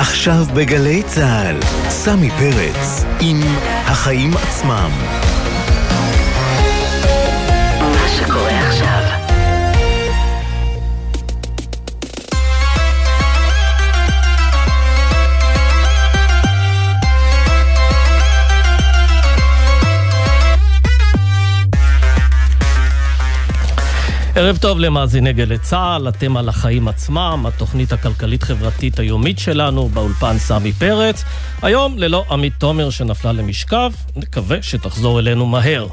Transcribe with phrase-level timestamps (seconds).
[0.00, 1.56] עכשיו בגלי צה"ל,
[1.88, 4.90] סמי פרץ עם החיים עצמם.
[24.40, 30.72] ערב טוב למאזיני גלי צה"ל, אתם על החיים עצמם, התוכנית הכלכלית-חברתית היומית שלנו, באולפן סמי
[30.72, 31.24] פרץ.
[31.62, 35.86] היום ללא עמית תומר שנפלה למשכב, נקווה שתחזור אלינו מהר.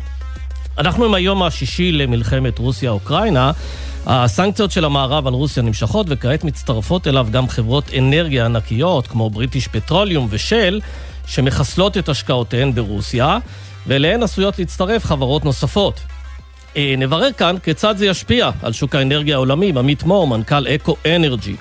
[0.77, 3.51] אנחנו עם היום השישי למלחמת רוסיה-אוקראינה.
[4.05, 9.67] הסנקציות של המערב על רוסיה נמשכות וכעת מצטרפות אליו גם חברות אנרגיה ענקיות כמו בריטיש
[9.67, 10.81] פטרוליום ושל,
[11.25, 13.37] שמחסלות את השקעותיהן ברוסיה,
[13.87, 15.99] ואליהן עשויות להצטרף חברות נוספות.
[16.77, 19.73] אה, נברר כאן כיצד זה ישפיע על שוק האנרגיה העולמי.
[19.77, 21.55] עמית מור, מנכ"ל אקו אנרג'י.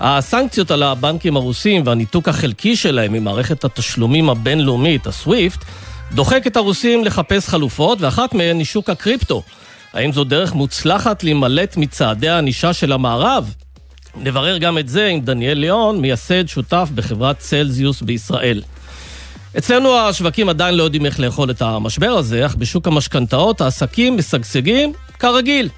[0.00, 5.64] הסנקציות על הבנקים הרוסים והניתוק החלקי שלהם ממערכת התשלומים הבינלאומית, הסוויפט,
[6.12, 9.42] דוחק את הרוסים לחפש חלופות, ואחת מהן היא שוק הקריפטו.
[9.92, 13.54] האם זו דרך מוצלחת להימלט מצעדי הענישה של המערב?
[14.16, 18.62] נברר גם את זה עם דניאל ליאון, מייסד שותף בחברת צלזיוס בישראל.
[19.58, 24.92] אצלנו השווקים עדיין לא יודעים איך לאכול את המשבר הזה, אך בשוק המשכנתאות העסקים משגשגים
[25.18, 25.68] כרגיל.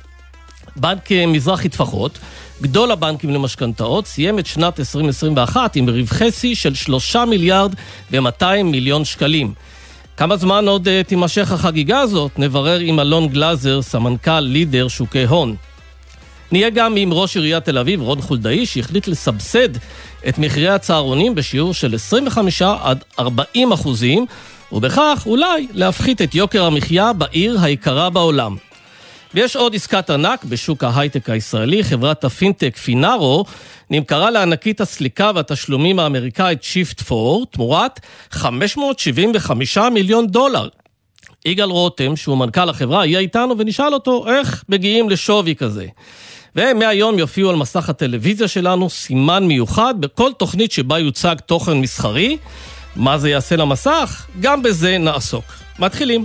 [0.77, 2.19] בנק מזרחי טפחות,
[2.62, 7.74] גדול הבנקים למשכנתאות, סיים את שנת 2021 עם רווחי שיא של 3 מיליארד
[8.10, 9.54] ו-200 מיליון שקלים.
[10.16, 12.38] כמה זמן עוד uh, תימשך החגיגה הזאת?
[12.38, 15.56] נברר עם אלון גלאזר, סמנכ"ל לידר שוקי הון.
[16.52, 19.69] נהיה גם עם ראש עיריית תל אביב, רון חולדאי, שהחליט לסבסד
[20.28, 24.27] את מחירי הצהרונים בשיעור של 25 עד 40 אחוזים,
[24.72, 28.56] ובכך אולי להפחית את יוקר המחיה בעיר היקרה בעולם.
[29.34, 33.44] ויש עוד עסקת ענק בשוק ההייטק הישראלי, חברת הפינטק פינארו
[33.91, 40.69] נמכרה לענקית הסליקה והתשלומים האמריקאית Shift4 תמורת 575 מיליון דולר.
[41.44, 45.87] יגאל רותם, שהוא מנכ"ל החברה, יהיה איתנו ונשאל אותו איך מגיעים לשווי כזה.
[46.56, 52.39] ומהיום יופיעו על מסך הטלוויזיה שלנו סימן מיוחד בכל תוכנית שבה יוצג תוכן מסחרי.
[52.97, 54.27] מה זה יעשה למסך?
[54.41, 55.44] גם בזה נעסוק.
[55.78, 56.25] מתחילים.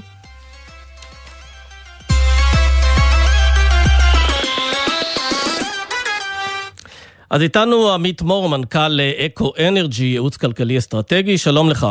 [7.29, 11.87] אז איתנו עמית מור, מנכ"ל אקו אנרג'י, ייעוץ כלכלי אסטרטגי, שלום לך.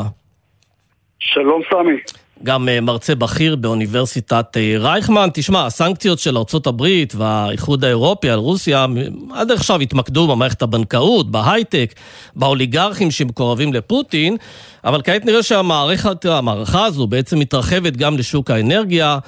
[1.18, 1.96] שלום סמי.
[2.44, 5.28] גם אה, מרצה בכיר באוניברסיטת אה, רייכמן.
[5.34, 8.86] תשמע, הסנקציות של ארה"ב והאיחוד האירופי על רוסיה
[9.34, 11.94] עד עכשיו התמקדו במערכת הבנקאות, בהייטק,
[12.36, 14.36] באוליגרכים שמקורבים לפוטין,
[14.84, 19.18] אבל כעת נראה שהמערכת, המערכה הזו בעצם מתרחבת גם לשוק האנרגיה.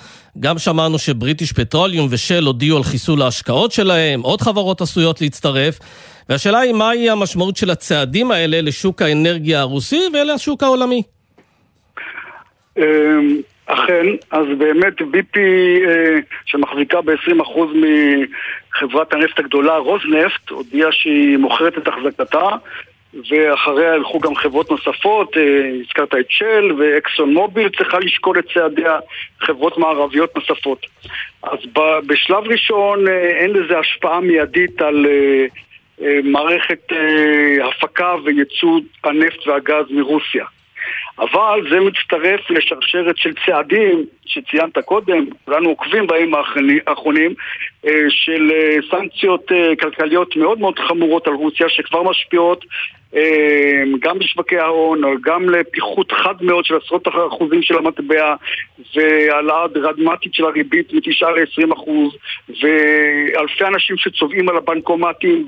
[0.41, 5.79] גם שמענו שבריטיש פטרוליום ושל הודיעו על חיסול ההשקעות שלהם, עוד חברות עשויות להצטרף.
[6.29, 11.03] והשאלה היא מהי המשמעות של הצעדים האלה לשוק האנרגיה הרוסי ולשוק העולמי.
[12.79, 21.79] אמ, אכן, אז באמת ביפי אה, שמחזיקה ב-20% מחברת הנפט הגדולה, רוזנפט, הודיעה שהיא מוכרת
[21.79, 22.49] את החזקתה
[23.31, 28.99] ואחריה הלכו גם חברות נוספות, אה, הזכרת את של ואקסון מוביל צריכה לשקול את צעדיה,
[29.41, 30.87] חברות מערביות נוספות.
[31.43, 31.59] אז
[32.07, 35.07] בשלב ראשון אה, אין לזה השפעה מיידית על
[36.25, 36.93] מערכת
[37.65, 40.45] הפקה וייצוא הנפט והגז מרוסיה.
[41.19, 46.35] אבל זה מצטרף לשרשרת של צעדים שציינת קודם, כולנו עוקבים בימים
[46.87, 47.35] האחרונים,
[47.87, 52.65] אה, של אה, סנקציות אה, כלכליות מאוד מאוד חמורות על רוסיה שכבר משפיעות
[54.01, 58.35] גם בשווקי ההון, גם לפיחות חד מאוד של עשרות אחוזים של המטבע
[58.95, 62.17] והעלאה דרמטית של הריבית מ-9 ל-20 אחוז
[62.49, 65.47] ואלפי אנשים שצובעים על הבנקומטים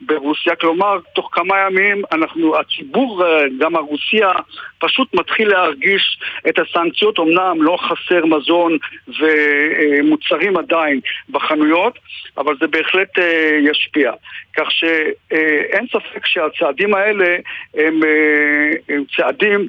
[0.00, 3.24] ברוסיה, כלומר, תוך כמה ימים אנחנו, הציבור,
[3.58, 4.30] גם הרוסיה,
[4.78, 8.78] פשוט מתחיל להרגיש את הסנקציות, אמנם לא חסר מזון
[9.08, 11.98] ומוצרים עדיין בחנויות,
[12.38, 14.12] אבל זה בהחלט אה, ישפיע.
[14.56, 17.36] כך שאין ספק שהצעדים האלה
[17.74, 19.68] הם, אה, הם צעדים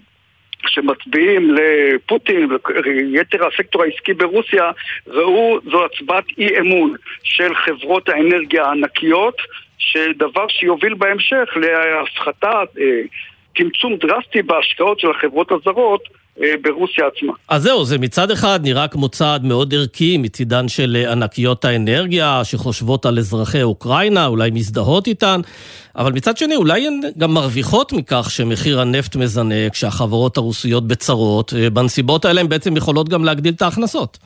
[0.68, 2.50] שמצביעים לפוטין
[2.86, 4.72] ויתר הסקטור העסקי ברוסיה,
[5.07, 9.38] ראו זו הצבעת אי אמון של חברות האנרגיה הענקיות,
[9.78, 13.02] שדבר שיוביל בהמשך להפחתה, אה,
[13.57, 16.23] צמצום דרסטי בהשקעות של החברות הזרות אה,
[16.62, 17.33] ברוסיה עצמה.
[17.50, 22.41] אז זהו, זה מצד אחד נראה כמו צעד מאוד ערכי מצידן של אה, ענקיות האנרגיה
[22.44, 25.41] שחושבות על אזרחי אוקראינה, אולי מזדהות איתן,
[25.95, 31.69] אבל מצד שני אולי הן גם מרוויחות מכך שמחיר הנפט מזנק, שהחברות הרוסיות בצרות, אה,
[31.69, 34.18] בנסיבות האלה הן בעצם יכולות גם להגדיל את ההכנסות.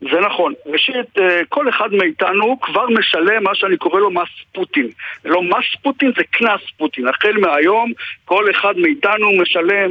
[0.00, 0.52] זה נכון.
[0.66, 4.88] ראשית, אה, כל אחד מאיתנו כבר משלם מה שאני קורא לו מס פוטין.
[5.24, 7.08] לא מס פוטין, זה קנס פוטין.
[7.08, 7.92] החל מהיום,
[8.24, 9.90] כל אחד מאיתנו משלם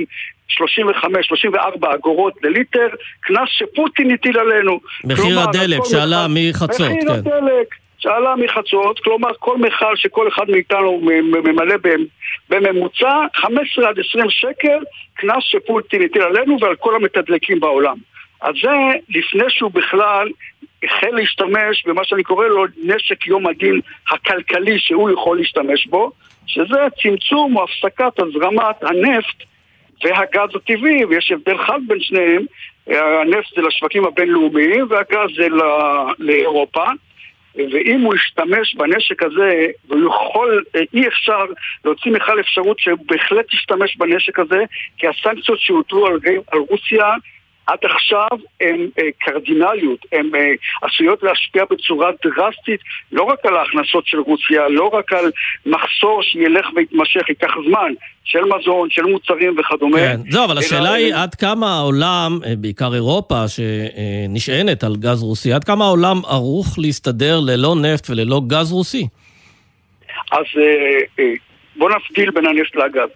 [0.50, 2.88] 35-34 אגורות לליטר,
[3.22, 4.80] קנס שפוטין הטיל עלינו.
[5.04, 6.96] מחיר הדלק שעלה מחצות, כן.
[6.96, 7.76] מחיר הדלק.
[8.04, 11.02] שעלה מחצות, כלומר כל מכל שכל אחד מאיתנו
[11.44, 11.76] ממלא
[12.50, 14.80] בממוצע 15 עד 20 שקל,
[15.14, 17.98] קנס שפוטין הטיל עלינו ועל כל המתדלקים בעולם.
[18.42, 18.70] אז זה
[19.10, 20.28] לפני שהוא בכלל
[20.84, 23.80] החל להשתמש במה שאני קורא לו נשק יום הדין
[24.12, 26.12] הכלכלי שהוא יכול להשתמש בו,
[26.46, 29.44] שזה צמצום או הפסקת הזרמת הנפט
[30.04, 32.46] והגז הטבעי, ויש הבדל חד בין שניהם,
[32.88, 35.48] הנפט זה לשווקים הבינלאומיים והגז זה
[36.20, 36.86] לאירופה.
[37.56, 40.64] ואם הוא ישתמש בנשק הזה, והוא יכול,
[40.94, 41.46] אי אפשר
[41.86, 44.64] להוציא בכלל אפשרות שהוא בהחלט ישתמש בנשק הזה,
[44.98, 46.20] כי הסנקציות שהוטלו על,
[46.52, 47.06] על רוסיה
[47.68, 48.28] עד עכשיו
[48.62, 50.40] הן אה, קרדינליות, הן אה,
[50.82, 52.80] עשויות להשפיע בצורה דרסטית
[53.12, 55.32] לא רק על ההכנסות של רוסיה, לא רק על
[55.66, 57.94] מחסור שילך ויתמשך, ייקח זמן,
[58.24, 59.98] של מזון, של מוצרים וכדומה.
[59.98, 65.54] כן, זהו, אבל השאלה היא עד כמה העולם, אה, בעיקר אירופה, שנשענת על גז רוסי,
[65.54, 69.08] עד כמה העולם ערוך להסתדר ללא נפט וללא גז רוסי?
[70.32, 70.46] אז
[71.76, 73.10] בואו נבדיל בין הנפט לגז.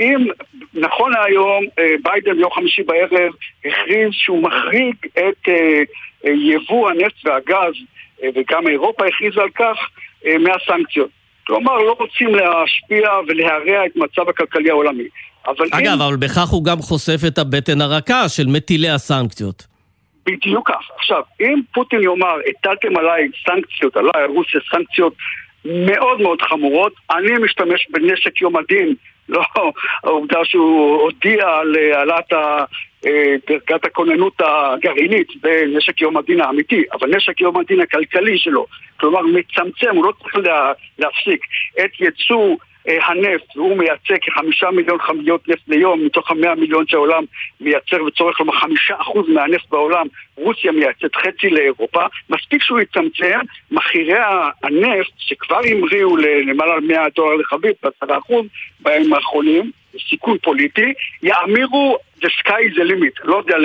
[0.00, 0.26] אם
[0.74, 3.32] נכון להיום אה, ביידן ביום חמישי בערב
[3.64, 5.82] הכריז שהוא מחריג את אה,
[6.26, 7.74] אה, יבוא הנפט והגז
[8.34, 9.76] וגם אירופה הכריזה על כך
[10.24, 11.10] מהסנקציות.
[11.46, 15.04] כלומר, לא רוצים להשפיע ולהרע את מצב הכלכלי העולמי.
[15.46, 16.02] אבל אגב, אם...
[16.02, 19.66] אבל בכך הוא גם חושף את הבטן הרכה של מטילי הסנקציות.
[20.26, 20.90] בדיוק כך.
[20.98, 25.14] עכשיו, אם פוטין יאמר, הטלתם עליי סנקציות, עליי, על רוסיה, סנקציות
[25.64, 28.94] מאוד מאוד חמורות, אני משתמש בנשק יום הדין
[29.28, 29.42] לא
[30.04, 32.32] העובדה שהוא הודיע על אה, העלאת
[33.48, 38.66] דרגת הכוננות הגרעינית בנשק יום הדין האמיתי, אבל נשק יום הדין הכלכלי שלו,
[39.00, 40.34] כלומר מצמצם, הוא לא צריך
[40.98, 41.40] להפסיק
[41.84, 47.24] את ייצוא אה, הנפט, והוא מייצא כחמישה מיליון חביות נפט ליום מתוך המאה מיליון שהעולם
[47.60, 53.40] מייצר וצורך כלומר חמישה אחוז מהנפט בעולם, רוסיה מייצאת חצי לאירופה, מספיק שהוא יצמצם,
[53.70, 54.18] מחירי
[54.62, 58.46] הנפט שכבר המריאו למעלה מ-100 דולר לחבית, בעשרה אחוז
[58.80, 59.70] בימים האחרונים,
[60.08, 60.92] סיכון פוליטי,
[61.22, 63.56] יאמירו the sky is the limit, לא יודע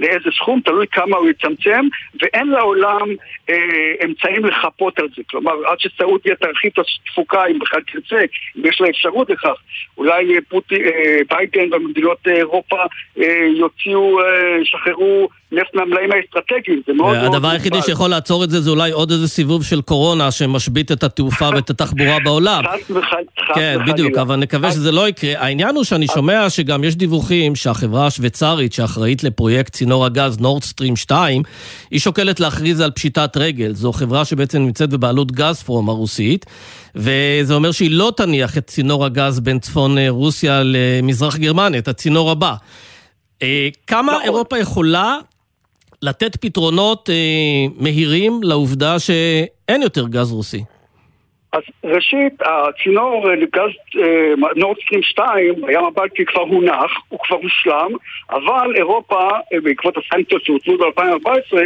[0.00, 1.84] לאיזה סכום, תלוי כמה הוא יצמצם,
[2.20, 3.08] ואין לעולם
[3.50, 5.22] אה, אמצעים לחפות על זה.
[5.30, 8.24] כלומר, עד שסעודיה תרחיב את התפוקה, אם בכלל תרצה,
[8.56, 9.54] אם יש לה אפשרות לכך,
[9.98, 12.76] אולי פוטי, אה, ביידן ומדינות אירופה
[13.18, 13.24] אה,
[13.58, 14.24] יוציאו, אה,
[14.62, 17.34] ישחררו נפט מהמלאים האסטרטגיים, זה מאוד מאוד...
[17.34, 21.02] הדבר היחידי שיכול לעצור את זה זה אולי עוד איזה סיבוב של קורונה שמשבית את
[21.02, 22.62] התעופה ואת התחבורה בעולם.
[22.66, 23.54] חס וחלילה.
[23.54, 25.32] כן, בדיוק, אבל נקווה שזה לא יקרה.
[25.38, 31.42] העניין הוא שאני שומע שגם יש דיווחים שהחברה השוויצרית שאחראית לפרויקט צינור הגז נורדסטרים 2,
[31.90, 33.74] היא שוקלת להכריז על פשיטת רגל.
[33.74, 36.46] זו חברה שבעצם נמצאת בבעלות גזפרום הרוסית,
[36.94, 42.30] וזה אומר שהיא לא תניח את צינור הגז בין צפון רוסיה למזרח גרמניה, את הצינור
[42.30, 42.54] הבא.
[43.42, 44.24] אה, כמה נכון.
[44.24, 45.18] אירופה יכולה
[46.02, 47.14] לתת פתרונות אה,
[47.76, 50.64] מהירים לעובדה שאין יותר גז רוסי?
[51.54, 53.70] אז ראשית, הצינור אה, לגז
[54.02, 57.90] אה, נורדסטרים 2 בים הבלטי כבר הונח, הוא כבר הושלם,
[58.30, 61.56] אבל אירופה, אה, בעקבות הסנקציות שהוצאו ב-2014,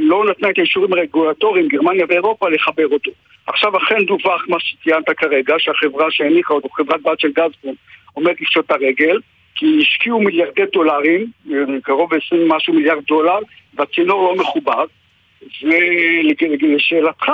[0.00, 3.10] לא נתנה את האישורים הרגולטוריים, גרמניה ואירופה, לחבר אותו.
[3.46, 7.74] עכשיו אכן דווח מה שציינת כרגע, שהחברה שהניחה אותו, חברת בת של גזפרום,
[8.14, 9.18] עומדת לפשוט את הרגל,
[9.54, 11.26] כי השקיעו מיליארדי דולרים,
[11.82, 13.38] קרוב ל-20 משהו מיליארד דולר,
[13.74, 14.84] והצינור לא מחובר.
[15.62, 17.30] ולשאלתך,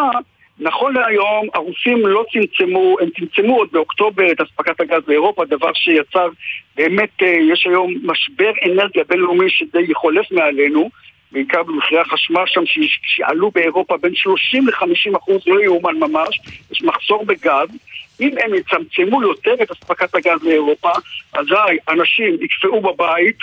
[0.59, 6.29] נכון להיום הרוסים לא צמצמו, הם צמצמו עוד באוקטובר את אספקת הגז לאירופה, דבר שיצר,
[6.77, 10.91] באמת אה, יש היום משבר אנרגיה בינלאומי שדי חולף מעלינו,
[11.33, 12.61] בעיקר במחירי החשמל שם
[13.03, 16.41] שעלו באירופה בין 30 ל-50 אחוז, לא יאומן ממש,
[16.73, 17.69] יש מחסור בגז.
[18.21, 20.91] אם הם יצמצמו יותר את אספקת הגז לאירופה,
[21.33, 23.37] אזי אנשים יקפאו בבית,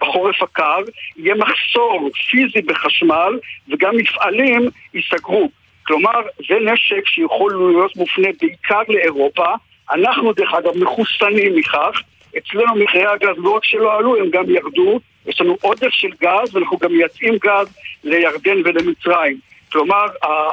[0.00, 0.78] בחורף הקר,
[1.16, 5.50] יהיה מחסור פיזי בחשמל וגם מפעלים ייסגרו.
[5.86, 9.46] כלומר, זה נשק שיכול להיות מופנה בעיקר לאירופה.
[9.92, 12.02] אנחנו, דרך אגב, מחוסנים מכך.
[12.38, 15.00] אצלנו מחירי הגז לא רק שלא עלו, הם גם ירדו.
[15.26, 17.74] יש לנו עודף של גז, ואנחנו גם מייצאים גז
[18.04, 19.38] לירדן ולמצרים.
[19.72, 20.06] כלומר,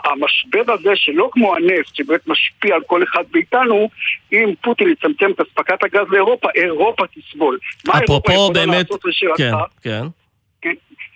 [0.04, 3.90] המשבר הזה, שלא כמו הנפט, שבאמת משפיע על כל אחד מאיתנו,
[4.32, 7.60] אם פוטין יצמצם את אספקת הגז לאירופה, אירופה תסבול.
[7.88, 8.86] מה אירופה יכולה באמת...
[8.86, 9.38] לעשות לשאלתך?
[9.38, 10.06] כן, כן.
[10.62, 10.74] כן.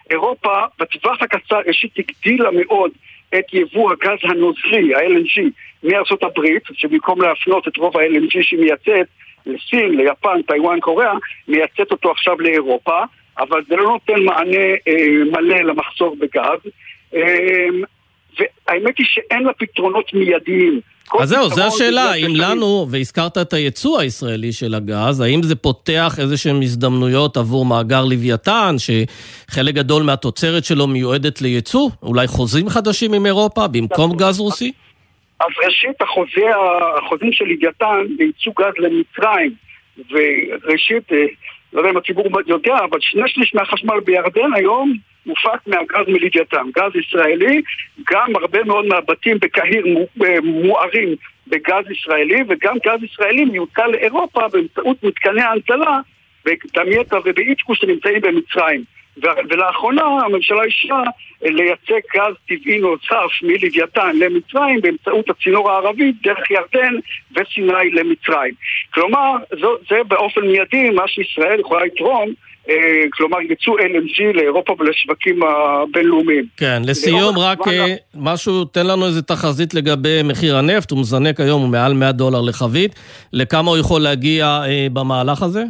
[0.10, 2.92] אירופה, בטווח הקצר, ראשית הגדילה מאוד
[3.30, 5.42] את יבוא הגז הנוזלי, ה-LNG,
[5.84, 9.08] מארצות הברית, שבמקום להפנות את רוב ה-LNG שהיא מייצאת
[9.46, 11.14] לסין, ליפן, טיוואן, קוריאה,
[11.48, 13.04] מייצאת אותו עכשיו לאירופה.
[13.40, 16.72] אבל זה לא נותן מענה אה, מלא למחסור בגז.
[17.16, 17.68] אה,
[18.40, 20.82] והאמת היא שאין לה פתרונות מיידיים.
[21.20, 26.16] אז זהו, זו השאלה, אם לנו, והזכרת את הייצוא הישראלי של הגז, האם זה פותח
[26.20, 31.90] איזה שהן הזדמנויות עבור מאגר לוויתן, שחלק גדול מהתוצרת שלו מיועדת לייצוא?
[32.04, 34.72] אולי חוזים חדשים עם אירופה במקום גז רוסי?
[35.40, 36.52] אז ראשית, החוזה,
[36.98, 39.54] החוזים של לוויתן לייצוא גז למצרים,
[40.12, 41.26] וראשית, אה,
[41.74, 44.94] לא יודע אם הציבור יודע, אבל שני שליש מהחשמל בירדן היום
[45.28, 47.62] מופק מהגז מלוויתן, גז ישראלי,
[48.12, 49.86] גם הרבה מאוד מהבתים בקהיר
[50.24, 51.16] אה, מוארים
[51.48, 56.00] בגז ישראלי, וגם גז ישראלי מיוצא לאירופה באמצעות מתקני ההנצלה
[56.46, 58.84] בדמייטה ובאיצ'קו שנמצאים במצרים.
[59.50, 61.04] ולאחרונה הממשלה אישרה
[61.42, 66.94] לייצא גז טבעי נוסף מלוויתן למצרים באמצעות הצינור הערבי דרך ירדן
[67.36, 68.54] וסיני למצרים.
[68.94, 69.34] כלומר,
[69.90, 72.34] זה באופן מיידי מה שישראל יכולה לתרום
[73.12, 76.46] כלומר ייצוא LNG לאירופה ולשווקים הבינלאומיים.
[76.58, 81.62] כן, לסיום רק אה, משהו, תן לנו איזה תחזית לגבי מחיר הנפט, הוא מזנק היום,
[81.62, 82.92] הוא מעל 100 דולר לחבית,
[83.34, 85.64] לכמה הוא יכול להגיע אה, במהלך הזה?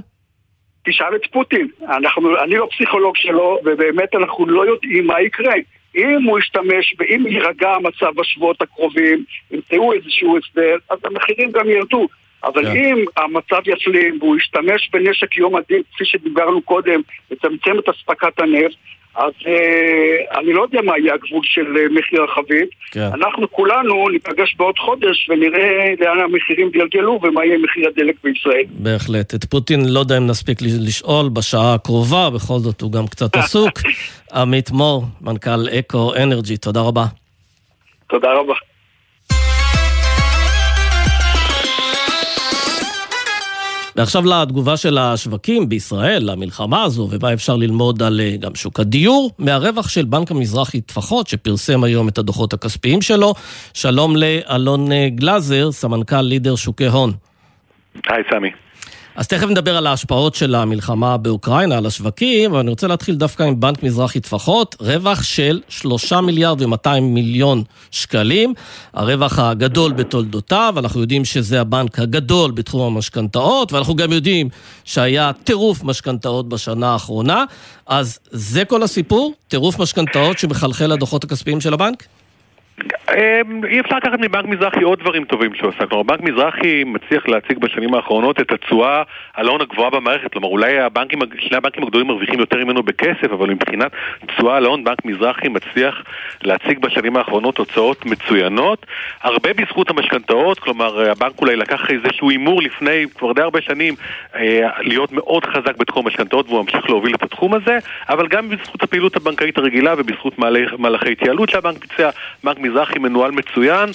[0.90, 1.68] תשאל את פוטין.
[1.98, 5.54] אנחנו, אני לא פסיכולוג שלו, ובאמת אנחנו לא יודעים מה יקרה.
[5.96, 12.08] אם הוא ישתמש, ואם יירגע המצב בשבועות הקרובים, ימצאו איזשהו הסדר, אז המחירים גם ירדו.
[12.44, 12.74] אבל yeah.
[12.74, 12.86] כן.
[12.86, 17.02] אם המצב ישלים והוא ישתמש בנשק יום הדין, כפי שדיברנו קודם,
[17.32, 18.76] לצמצם את אספקת הנפט,
[19.18, 22.70] אז אה, אני לא יודע מה יהיה הגבול של אה, מחיר החבית.
[22.92, 23.10] כן.
[23.14, 28.64] אנחנו כולנו ניפגש בעוד חודש ונראה לאן המחירים יגלגלו ומה יהיה מחיר הדלק בישראל.
[28.70, 29.36] בהחלט.
[29.36, 33.74] את פוטין לא יודע אם נספיק לשאול בשעה הקרובה, בכל זאת הוא גם קצת עסוק.
[34.34, 37.06] עמית מור, מנכ"ל אקו אנרג'י, תודה רבה.
[38.10, 38.54] תודה רבה.
[43.98, 49.32] ועכשיו לתגובה של השווקים בישראל, למלחמה הזו, ומה אפשר ללמוד על אה, גם שוק הדיור,
[49.40, 53.34] מהרווח של בנק המזרחי טפחות, שפרסם היום את הדוחות הכספיים שלו.
[53.74, 57.12] שלום לאלון אה, גלזר, סמנכ"ל לידר שוקי הון.
[58.10, 58.50] היי, סמי.
[59.18, 63.44] אז תכף נדבר על ההשפעות של המלחמה באוקראינה, על השווקים, אבל אני רוצה להתחיל דווקא
[63.44, 68.54] עם בנק מזרחי טפחות, רווח של 3 מיליארד ו-200 מיליון שקלים,
[68.94, 74.50] הרווח הגדול בתולדותיו, אנחנו יודעים שזה הבנק הגדול בתחום המשכנתאות, ואנחנו גם יודעים
[74.84, 77.44] שהיה טירוף משכנתאות בשנה האחרונה,
[77.88, 79.34] אז זה כל הסיפור?
[79.48, 82.08] טירוף משכנתאות שמחלחל לדוחות הכספיים של הבנק?
[83.16, 85.86] אמ, אי אפשר לקחת מבנק מזרחי עוד דברים טובים שהוא עשה.
[85.86, 90.32] כלומר, בנק מזרחי מצליח להציג בשנים האחרונות את התשואה על ההון הגבוהה במערכת.
[90.32, 93.92] כלומר, אולי הבנקים, שני הבנקים הגדולים מרוויחים יותר ממנו בכסף, אבל מבחינת
[94.28, 96.04] תשואה על ההון, בנק מזרחי מצליח
[96.44, 98.86] להציג בשנים האחרונות תוצאות מצוינות.
[99.22, 103.94] הרבה בזכות המשכנתאות, כלומר, הבנק אולי לקח איזשהו הימור לפני כבר די הרבה שנים
[104.36, 107.78] אה, להיות מאוד חזק בתחום המשכנתאות, והוא ממשיך להוביל את התחום הזה,
[108.10, 110.40] אבל גם בזכות הפעילות הבנקאית הרגילה ובזכות
[110.78, 112.10] מהלכי התייעלות שהבנק ביצע,
[112.44, 113.90] בנק מזרחי מנוהל מצוין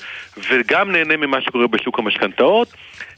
[0.50, 2.68] וגם נהנה ממה שקורה בשוק המשכנתאות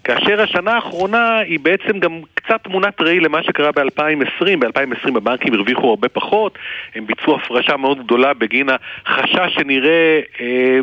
[0.05, 4.57] כאשר השנה האחרונה היא בעצם גם קצת תמונת ראי למה שקרה ב-2020.
[4.59, 6.59] ב-2020 הבנקים הרוויחו הרבה פחות,
[6.95, 8.69] הם ביצעו הפרשה מאוד גדולה בגין
[9.07, 10.79] החשש שנראה אה,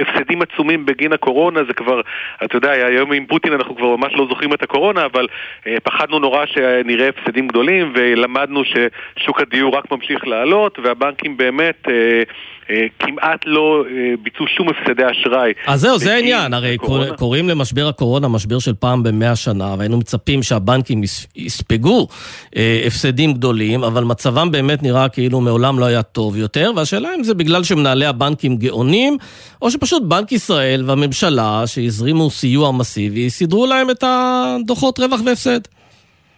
[0.00, 2.00] הפסדים עצומים בגין הקורונה, זה כבר,
[2.44, 5.26] אתה יודע, היום עם פוטין אנחנו כבר ממש לא זוכרים את הקורונה, אבל
[5.66, 11.88] אה, פחדנו נורא שנראה הפסדים גדולים ולמדנו ששוק הדיור רק ממשיך לעלות והבנקים באמת...
[11.88, 12.22] אה,
[12.70, 15.52] אה, כמעט לא אה, ביצעו שום הפסדי אשראי.
[15.66, 16.76] אז זהו, זה העניין, הרי
[17.16, 21.02] קוראים למשבר הקורונה משבר של פעם במאה שנה, והיינו מצפים שהבנקים
[21.36, 22.08] יספגו
[22.56, 27.24] אה, הפסדים גדולים, אבל מצבם באמת נראה כאילו מעולם לא היה טוב יותר, והשאלה אם
[27.24, 29.18] זה בגלל שמנהלי הבנקים גאונים,
[29.62, 35.60] או שפשוט בנק ישראל והממשלה, שהזרימו סיוע מסיבי, סידרו להם את הדוחות רווח והפסד.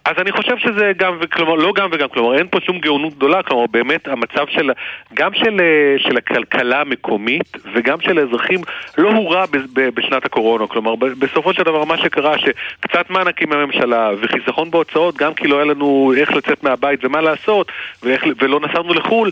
[0.09, 3.43] אז אני חושב שזה גם, כלומר, לא גם וגם, כלומר, אין פה שום גאונות גדולה,
[3.43, 4.71] כלומר, באמת המצב של,
[5.15, 8.61] גם של, אה, של הכלכלה המקומית וגם של האזרחים
[8.99, 15.17] לא הורע בשנת הקורונה, כלומר, בסופו של דבר מה שקרה, שקצת מענקים מהממשלה וחיסכון בהוצאות,
[15.17, 17.73] גם כי לא היה לנו איך לצאת מהבית ומה לעשות,
[18.03, 19.31] ואיך, ולא נסענו לחו"ל,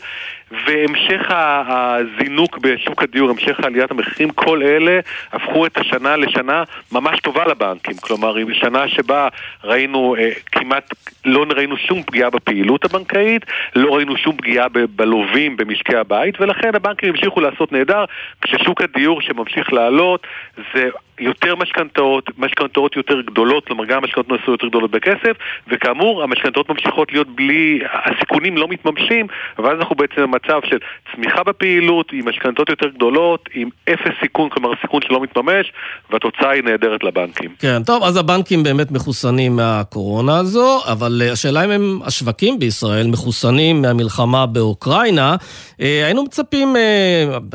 [0.51, 1.31] והמשך
[1.67, 5.01] הזינוק בשוק הדיור, המשך עליית המחירים, כל אלה
[5.33, 7.95] הפכו את השנה לשנה ממש טובה לבנקים.
[7.97, 9.29] כלומר, שנה שבה
[9.65, 13.45] ראינו, אה, כמעט לא ראינו שום פגיעה בפעילות הבנקאית,
[13.77, 18.05] לא ראינו שום פגיעה בלווים במשקי הבית, ולכן הבנקים המשיכו לעשות נהדר,
[18.43, 20.27] כששוק הדיור שממשיך לעלות
[20.75, 20.89] זה
[21.19, 25.37] יותר משכנתאות, משכנתאות יותר גדולות, כלומר גם המשכנתאות נעשו יותר גדולות בכסף,
[25.69, 29.27] וכאמור, המשכנתאות ממשיכות להיות בלי, הסיכונים לא מתממשים,
[29.59, 30.79] ואז אנחנו בעצם במצב של
[31.15, 35.73] צמיחה בפעילות, עם משכנתאות יותר גדולות, עם אפס סיכון, כלומר סיכון שלא מתממש,
[36.11, 37.55] והתוצאה היא נהדרת לבנקים.
[37.59, 40.57] כן, טוב, אז הבנקים באמת מחוסנים מהקורונה הזו.
[40.57, 45.37] הזו, אבל השאלה אם הם, השווקים בישראל מחוסנים מהמלחמה באוקראינה.
[45.79, 46.77] היינו מצפים,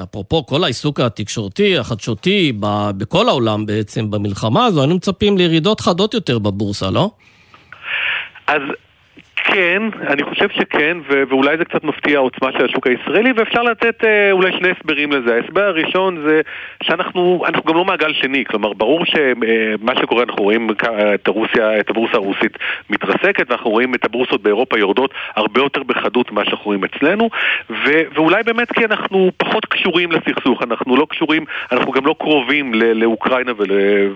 [0.04, 2.54] אפרופו כל העיסוק התקשורתי, החדשותי,
[2.98, 7.10] בכל העולם בעצם במלחמה הזו, היינו מצפים לירידות חדות יותר בבורסה, לא?
[8.48, 8.62] אז
[9.44, 14.04] כן, אני חושב שכן, ו- ואולי זה קצת מפתיע העוצמה של השוק הישראלי, ואפשר לתת
[14.04, 15.36] אה, אולי שני הסברים לזה.
[15.36, 16.42] ההסבר הראשון זה
[16.84, 20.70] שאנחנו גם לא מעגל שני, כלומר, ברור שמה אה, שקורה, אנחנו רואים
[21.16, 22.58] את, הרוסיה, את הבורסה הרוסית
[22.90, 27.30] מתרסקת, ואנחנו רואים את הבורסות באירופה יורדות הרבה יותר בחדות ממה שאנחנו רואים אצלנו,
[27.70, 32.74] ו- ואולי באמת כי אנחנו פחות קשורים לסכסוך, אנחנו לא קשורים, אנחנו גם לא קרובים
[32.74, 33.74] ל- לאוקראינה ולא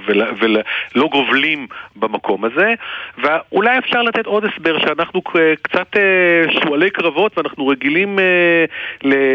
[0.08, 0.62] ול- ול-
[0.96, 2.74] ול- גובלים במקום הזה,
[3.18, 5.15] ואולי אפשר לתת עוד הסבר שאנחנו
[5.62, 8.66] קצת אה, שועלי קרבות ואנחנו רגילים אה,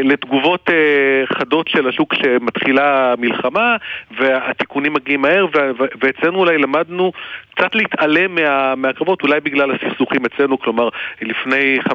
[0.05, 3.77] לתגובות אה, חדות של השוק שמתחילה מלחמה
[4.19, 5.47] והתיקונים מגיעים מהר
[6.01, 7.13] ואצלנו אולי למדנו
[7.55, 10.89] קצת להתעלם מה, מהקרבות, אולי בגלל הסכסוכים אצלנו, כלומר
[11.23, 11.93] לפני 15-20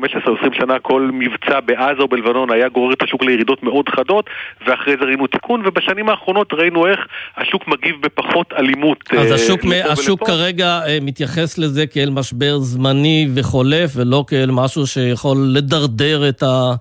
[0.60, 4.30] שנה כל מבצע בעזה או בלבנון היה גורר את השוק לירידות מאוד חדות
[4.68, 7.00] ואחרי זה ראינו תיקון ובשנים האחרונות ראינו איך
[7.38, 9.04] השוק מגיב בפחות אלימות.
[9.18, 15.38] אז השוק, השוק כרגע מתייחס לזה כאל משבר זמני וחולה חולף ולא כאל משהו שיכול
[15.53, 16.74] לדרדר את, ה,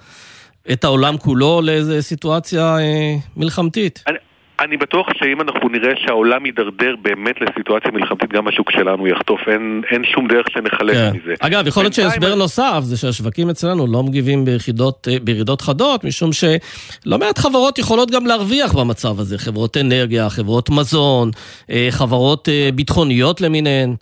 [0.72, 4.04] את העולם כולו לאיזו סיטואציה אה, מלחמתית.
[4.06, 4.16] אני...
[4.60, 9.82] אני בטוח שאם אנחנו נראה שהעולם יידרדר באמת לסיטואציה מלחמתית, גם השוק שלנו יחטוף, אין,
[9.90, 11.10] אין שום דרך שנחלק כן.
[11.14, 11.34] מזה.
[11.40, 12.36] אגב, יכול להיות שהסבר אני...
[12.36, 18.10] נוסף זה שהשווקים אצלנו לא מגיבים ביחידות, אה, בירידות חדות, משום שלא מעט חברות יכולות
[18.10, 19.38] גם להרוויח במצב הזה.
[19.38, 21.30] חברות אנרגיה, חברות מזון,
[21.70, 23.94] אה, חברות אה, ביטחוניות למיניהן.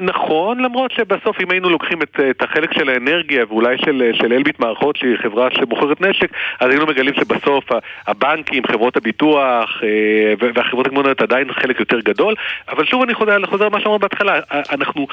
[0.00, 4.60] נכון, למרות שבסוף אם היינו לוקחים את, את החלק של האנרגיה ואולי של, של אלביט
[4.60, 7.64] מערכות שהיא חברה שמוכרת נשק, אז היינו מגלים שבסוף
[8.06, 12.34] הבנקים, חברות הביטוח אה, והחברות הגמוניות עדיין חלק יותר גדול,
[12.68, 15.06] אבל שוב אני חוזר, חוזר למה שאמרנו בהתחלה, אנחנו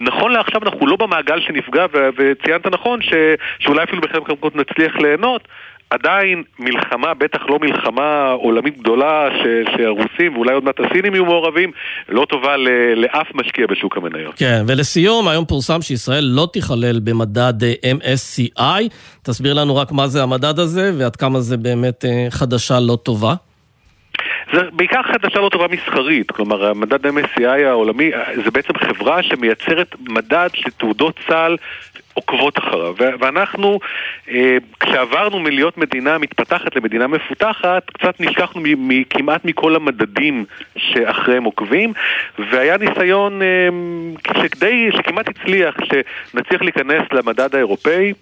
[0.00, 1.86] נכון לעכשיו אנחנו לא במעגל שנפגע,
[2.16, 3.12] וציינת נכון ש,
[3.58, 5.48] שאולי אפילו בחלק מהמקומות נצליח ליהנות,
[5.90, 11.70] עדיין מלחמה, בטח לא מלחמה עולמית גדולה ש, שהרוסים ואולי עוד מעט הסינים יהיו מעורבים,
[12.08, 14.34] לא טובה ל, לאף משקיע בשוק המניות.
[14.36, 18.82] כן, ולסיום, היום פורסם שישראל לא תיכלל במדד אה, MSCI.
[19.22, 23.34] תסביר לנו רק מה זה המדד הזה ועד כמה זה באמת אה, חדשה לא טובה.
[24.54, 28.10] זה בעיקר חדשה לא טובה מסחרית, כלומר המדד MSCI העולמי
[28.44, 31.56] זה בעצם חברה שמייצרת מדד שתעודות צה"ל
[32.20, 32.94] עוקבות אחריו.
[33.20, 33.78] ואנחנו,
[34.30, 38.62] אה, כשעברנו מלהיות מדינה מתפתחת למדינה מפותחת, קצת נשכחנו
[39.10, 40.44] כמעט מכל המדדים
[40.76, 41.92] שאחריהם עוקבים,
[42.38, 43.68] והיה ניסיון אה,
[44.42, 48.12] שכדי, שכמעט הצליח, שנצליח להיכנס למדד האירופאי.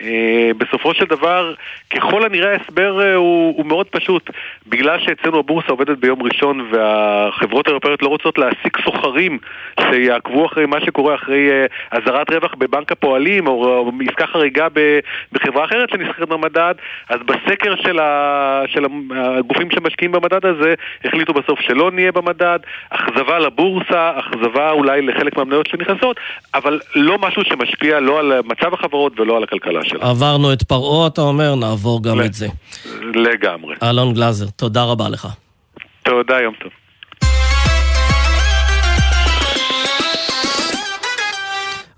[0.00, 1.54] אה, בסופו של דבר,
[1.90, 4.30] ככל הנראה ההסבר אה, הוא, הוא מאוד פשוט.
[4.66, 9.38] בגלל שאצלנו הבורסה עובדת ביום ראשון והחברות האירופאיות לא רוצות להעסיק סוחרים
[9.80, 14.66] שיעקבו אחרי מה שקורה אחרי אה, אזהרת רווח בבנק הפועלים או, עסקה חריגה
[15.32, 16.74] בחברה אחרת שנסחרת במדד,
[17.08, 22.58] אז בסקר של, ה, של הגופים שמשקיעים במדד הזה החליטו בסוף שלא נהיה במדד,
[22.90, 26.20] אכזבה לבורסה, אכזבה אולי לחלק מהמניות שנכנסות,
[26.54, 29.80] אבל לא משהו שמשפיע לא על מצב החברות ולא על הכלכלה.
[29.88, 30.10] שלה.
[30.10, 32.48] עברנו את פרעה, אתה אומר, נעבור גם את זה.
[33.14, 33.74] לגמרי.
[33.82, 35.28] אלון גלאזר, תודה רבה לך.
[36.02, 36.70] תודה, יום טוב.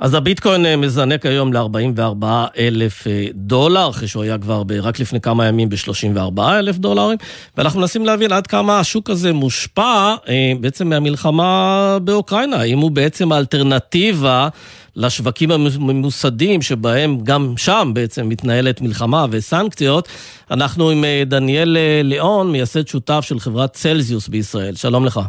[0.00, 2.24] אז הביטקוין אה, מזנק היום ל-44
[2.58, 7.18] אלף אה, דולר, אחרי שהוא היה כבר רק לפני כמה ימים ב-34 אלף דולרים,
[7.56, 13.32] ואנחנו מנסים להבין עד כמה השוק הזה מושפע אה, בעצם מהמלחמה באוקראינה, האם הוא בעצם
[13.32, 14.48] האלטרנטיבה
[14.96, 20.08] לשווקים הממוסדים שבהם גם שם בעצם מתנהלת מלחמה וסנקציות.
[20.50, 24.74] אנחנו עם דניאל ליאון, מייסד שותף של חברת צלזיוס בישראל.
[24.74, 25.20] שלום לך.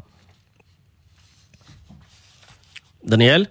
[3.06, 3.46] דניאל?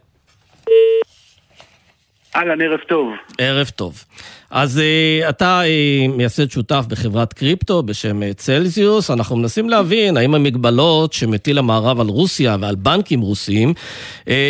[2.40, 3.12] אהלן, ערב טוב.
[3.38, 4.05] ערב טוב.
[4.50, 9.10] אז uh, אתה uh, מייסד שותף בחברת קריפטו בשם uh, צלזיוס.
[9.10, 13.74] אנחנו מנסים להבין האם המגבלות שמטיל המערב על רוסיה ועל בנקים רוסיים,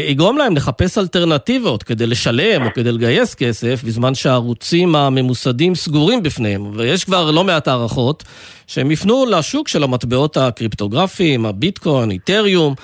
[0.09, 6.71] יגרום להם לחפש אלטרנטיבות כדי לשלם או כדי לגייס כסף, בזמן שהערוצים הממוסדים סגורים בפניהם.
[6.75, 8.25] ויש כבר לא מעט הערכות
[8.67, 12.75] שהם יפנו לשוק של המטבעות הקריפטוגרפיים, הביטקוין, איתריום.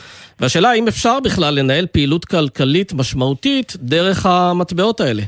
[0.41, 5.23] והשאלה האם אפשר בכלל לנהל פעילות כלכלית משמעותית דרך המטבעות האלה.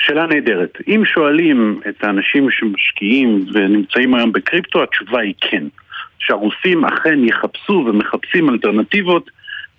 [0.00, 0.78] שאלה נהדרת.
[0.88, 5.64] אם שואלים את האנשים שמשקיעים ונמצאים היום בקריפטו, התשובה היא כן.
[6.18, 9.30] שהרוסים אכן יחפשו ומחפשים אלטרנטיבות,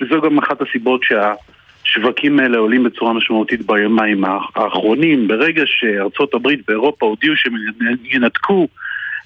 [0.01, 4.23] וזו גם אחת הסיבות שהשווקים האלה עולים בצורה משמעותית ביומיים
[4.55, 5.27] האחרונים.
[5.27, 7.53] ברגע שארצות הברית ואירופה הודיעו שהם
[8.03, 8.67] ינתקו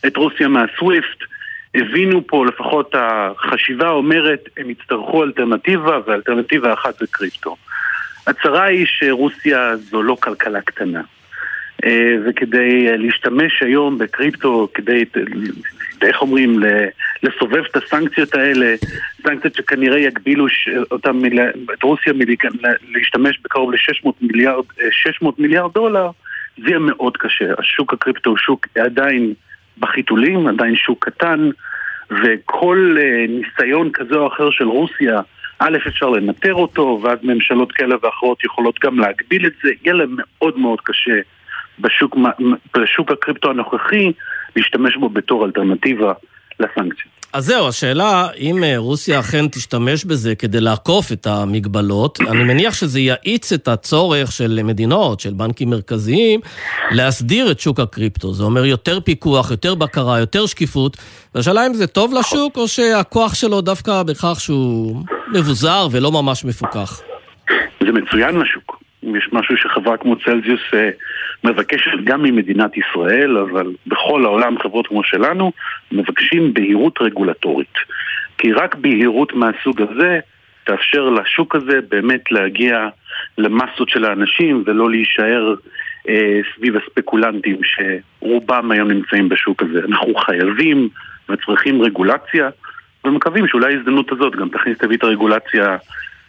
[0.07, 1.23] את רוסיה מהסוויפט,
[1.75, 7.55] הבינו פה, לפחות החשיבה אומרת, הם יצטרכו אלטרנטיבה, ואלטרנטיבה אחת זה קריפטו.
[8.27, 11.01] הצרה היא שרוסיה זו לא כלכלה קטנה.
[11.85, 15.05] אה, וכדי אה, להשתמש היום בקריפטו, כדי,
[16.01, 16.59] איך אומרים,
[17.23, 18.75] לסובב את הסנקציות האלה,
[19.23, 20.45] סנקציות שכנראה יגבילו
[20.91, 21.21] אותם,
[21.73, 22.13] את רוסיה
[22.91, 26.09] להשתמש בקרוב ל-600 מיליארד, 600 מיליארד דולר,
[26.57, 27.45] זה יהיה מאוד קשה.
[27.57, 29.33] השוק הקריפטו הוא שוק עדיין
[29.77, 31.49] בחיתולים, עדיין שוק קטן,
[32.11, 32.97] וכל
[33.29, 35.21] ניסיון כזה או אחר של רוסיה
[35.59, 40.15] א', אפשר לנטר אותו, ואז ממשלות כאלה ואחרות יכולות גם להגביל את זה, יהיה להם
[40.17, 41.19] מאוד מאוד קשה
[41.79, 42.17] בשוק,
[42.77, 44.11] בשוק הקריפטו הנוכחי
[44.55, 46.13] להשתמש בו בתור אלטרנטיבה
[46.59, 47.15] לסנקציות.
[47.35, 52.73] אז זהו, השאלה אם אה, רוסיה אכן תשתמש בזה כדי לעקוף את המגבלות, אני מניח
[52.73, 56.39] שזה יאיץ את הצורך של מדינות, של בנקים מרכזיים,
[56.91, 58.33] להסדיר את שוק הקריפטו.
[58.33, 60.97] זה אומר יותר פיקוח, יותר בקרה, יותר שקיפות,
[61.35, 67.01] והשאלה אם זה טוב לשוק, או שהכוח שלו דווקא בכך שהוא מבוזר ולא ממש מפוקח.
[67.79, 68.74] זה מצוין לשוק.
[69.05, 70.89] אם יש משהו שחברה כמו צלזיוס אה,
[71.43, 75.51] מבקשת גם ממדינת ישראל, אבל בכל העולם חברות כמו שלנו,
[75.91, 77.75] מבקשים בהירות רגולטורית.
[78.37, 80.19] כי רק בהירות מהסוג הזה
[80.63, 82.87] תאפשר לשוק הזה באמת להגיע
[83.37, 85.55] למסות של האנשים ולא להישאר
[86.09, 89.79] אה, סביב הספקולנטים שרובם היום נמצאים בשוק הזה.
[89.87, 90.89] אנחנו חייבים
[91.29, 92.49] וצריכים רגולציה
[93.05, 95.77] ומקווים שאולי ההזדמנות הזאת גם תכניס תביא את הרגולציה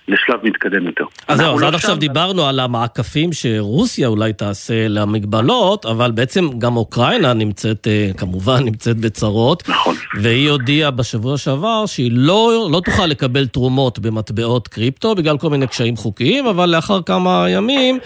[0.08, 1.04] לשלב מתקדם יותר.
[1.28, 6.58] אז זהו, אז לא עד עכשיו דיברנו על המעקפים שרוסיה אולי תעשה למגבלות, אבל בעצם
[6.58, 9.68] גם אוקראינה נמצאת, אה, כמובן, נמצאת בצרות.
[9.68, 9.94] נכון.
[10.20, 15.66] והיא הודיעה בשבוע שעבר שהיא לא, לא תוכל לקבל תרומות במטבעות קריפטו בגלל כל מיני
[15.66, 17.98] קשיים חוקיים, אבל לאחר כמה ימים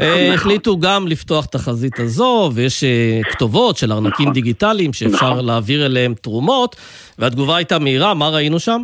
[0.00, 0.34] אה, נכון.
[0.34, 4.32] החליטו גם לפתוח את החזית הזו, ויש אה, כתובות של ארנקים נכון.
[4.32, 5.44] דיגיטליים שאפשר נכון.
[5.44, 6.76] להעביר אליהם תרומות,
[7.18, 8.82] והתגובה הייתה מהירה, מה ראינו שם?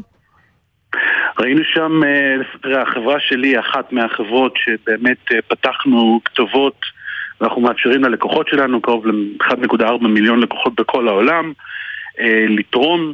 [1.41, 6.81] ראינו שם, אה, החברה שלי היא אחת מהחברות שבאמת אה, פתחנו כתובות
[7.41, 11.53] ואנחנו מאפשרים ללקוחות שלנו, קרוב ל-1.4 מיליון לקוחות בכל העולם,
[12.21, 13.13] אה, לתרום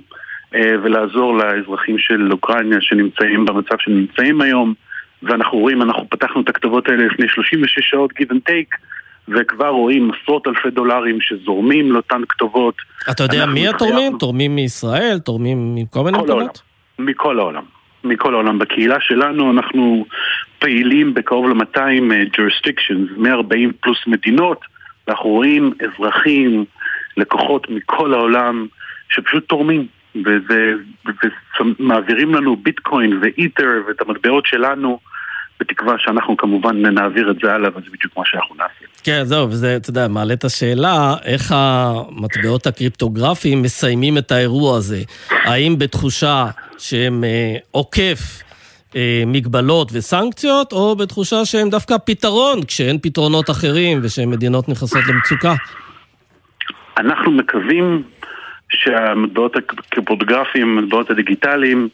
[0.83, 4.75] ולעזור לאזרחים של אוקראינה שנמצאים במצב שנמצאים היום
[5.23, 8.77] ואנחנו רואים, אנחנו פתחנו את הכתובות האלה לפני 36 שעות give and take
[9.29, 12.75] וכבר רואים עשרות אלפי דולרים שזורמים לאותן כתובות.
[13.11, 14.19] אתה יודע מי התורמים?
[14.19, 15.19] תורמים מישראל?
[15.19, 16.63] תורמים מכל מיני מקומות?
[16.99, 17.76] מכל העולם.
[18.09, 18.59] מכל העולם.
[18.59, 20.07] בקהילה שלנו אנחנו
[20.59, 24.61] פעילים בקרוב ל-200 אה, jurisdictions, 140 פלוס מדינות,
[25.07, 26.65] ואנחנו רואים אזרחים,
[27.17, 28.67] לקוחות מכל העולם
[29.09, 29.87] שפשוט תורמים.
[31.79, 34.99] ומעבירים לנו ביטקוין ואיתר ואת המטבעות שלנו
[35.61, 38.87] בתקווה שאנחנו כמובן נעביר את זה הלאה, וזה בדיוק מה שאנחנו נעשה.
[39.05, 45.03] כן, זהו, וזה, אתה יודע, מעלה את השאלה, איך המטבעות הקריפטוגרפיים מסיימים את האירוע הזה?
[45.31, 46.47] האם בתחושה
[46.79, 48.43] שהם אה, עוקף
[48.97, 55.55] אה, מגבלות וסנקציות, או בתחושה שהם דווקא פתרון כשאין פתרונות אחרים ושמדינות נכנסות למצוקה?
[56.99, 58.03] אנחנו מקווים
[58.71, 61.89] שהמטבעות הקריפטוגרפיים, המטבעות הדיגיטליים,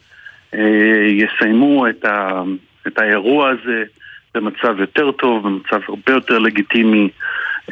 [0.53, 0.59] אה,
[1.07, 2.41] יסיימו את ה...
[2.87, 3.83] את האירוע הזה
[4.35, 7.09] במצב יותר טוב, במצב הרבה יותר לגיטימי,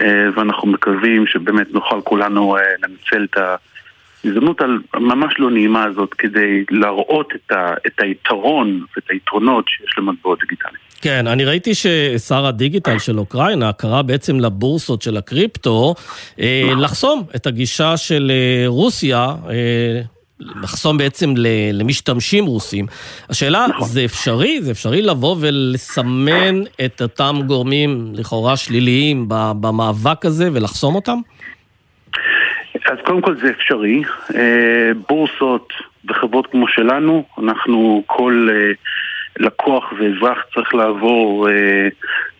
[0.02, 4.62] אה, ואנחנו מקווים שבאמת נוכל כולנו אה, לנצל את ההזדמנות
[4.93, 10.78] הממש לא נעימה הזאת כדי להראות את, ה, את היתרון ואת היתרונות שיש למטבעות דיגיטליים.
[11.02, 15.95] כן, אני ראיתי ששר הדיגיטל של אוקראינה קרא בעצם לבורסות של הקריפטו
[16.39, 16.84] אה, נכון.
[16.84, 18.32] לחסום את הגישה של
[18.67, 19.28] רוסיה
[20.62, 21.34] לחסום בעצם
[21.73, 22.86] למשתמשים רוסים.
[23.30, 23.88] השאלה, נכון.
[23.88, 24.62] זה אפשרי?
[24.62, 29.25] זה אפשרי לבוא ולסמן את אותם גורמים לכאורה שליליים
[29.62, 31.17] במאבק הזה ולחסום אותם?
[32.86, 34.04] אז קודם כל זה אפשרי.
[34.36, 35.73] אה, בורסות
[36.10, 38.71] וחברות כמו שלנו, אנחנו כל אה,
[39.39, 41.88] לקוח ואזרח צריך לעבור אה,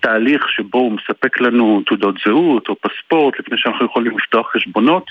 [0.02, 5.06] תהליך שבו הוא מספק לנו תעודות זהות או פספורט לפני שאנחנו יכולים לפתוח חשבונות.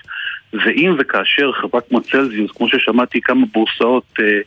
[0.52, 4.40] ואם וכאשר חברה כמו צלזיוס, כמו ששמעתי כמה בורסאות אה,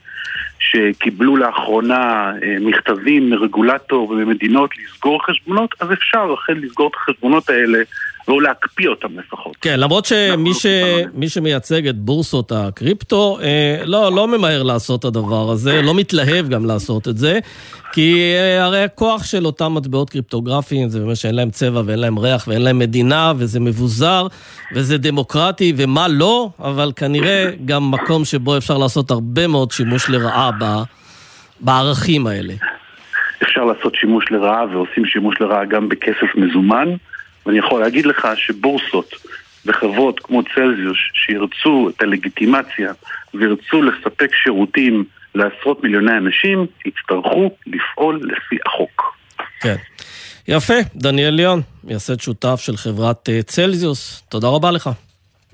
[0.60, 7.80] שקיבלו לאחרונה אה, מכתבים מרגולטור וממדינות לסגור חשבונות, אז אפשר אכן לסגור את החשבונות האלה
[8.28, 9.56] או להקפיא אותם לפחות.
[9.62, 10.66] כן, למרות שמי לא ש...
[11.14, 16.50] מי שמייצג את בורסות הקריפטו, אה, לא, לא ממהר לעשות את הדבר הזה, לא מתלהב
[16.50, 17.40] גם לעשות את זה,
[17.94, 22.20] כי אה, הרי הכוח של אותם מטבעות קריפטוגרפיים זה באמת שאין להם צבע ואין להם
[22.20, 24.28] ריח ואין להם מדינה, וזה מבוזר,
[24.74, 30.52] וזה דמוקרטי, ומה לא, אבל כנראה גם מקום שבו אפשר לעשות הרבה מאוד שימוש לרעה
[30.60, 30.66] ב...
[31.60, 32.54] בערכים האלה.
[33.44, 36.88] אפשר לעשות שימוש לרעה ועושים שימוש לרעה גם בכסף מזומן.
[37.46, 39.14] ואני יכול להגיד לך שבורסות
[39.66, 42.94] וחברות כמו צלזיוס שירצו את הלגיטימציה
[43.34, 45.04] וירצו לספק שירותים
[45.36, 49.16] לעשרות מיליוני אנשים, יצטרכו לפעול לפי החוק.
[49.62, 49.76] כן.
[50.48, 54.90] יפה, דניאל ליאון, מייסד שותף של חברת אה, צלזיוס, תודה רבה לך.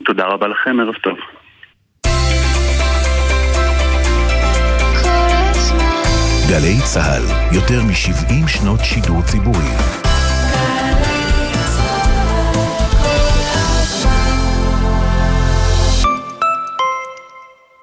[0.06, 1.18] תודה רבה לכם, ערב טוב.
[6.50, 9.99] גלי צה"ל, יותר מ-70 שנות שידור ציבורי.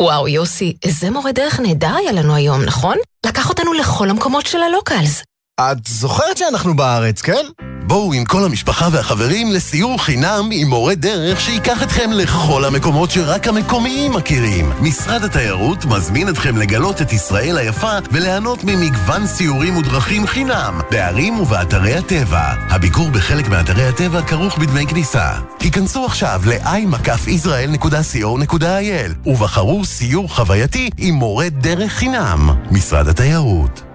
[0.02, 2.96] וואו, יוסי, איזה מורה דרך נהדר היה לנו היום, נכון?
[3.26, 5.22] לקח אותנו לכל המקומות של הלוקלס.
[5.60, 7.46] את זוכרת שאנחנו בארץ, כן?
[7.86, 13.48] בואו עם כל המשפחה והחברים לסיור חינם עם מורה דרך שייקח אתכם לכל המקומות שרק
[13.48, 14.72] המקומיים מכירים.
[14.80, 21.94] משרד התיירות מזמין אתכם לגלות את ישראל היפה וליהנות ממגוון סיורים ודרכים חינם בערים ובאתרי
[21.94, 22.52] הטבע.
[22.70, 25.30] הביקור בחלק מאתרי הטבע כרוך בדמי כניסה.
[25.60, 32.50] היכנסו עכשיו ל-i-israel.co.il ובחרו סיור חווייתי עם מורה דרך חינם.
[32.70, 33.85] משרד התיירות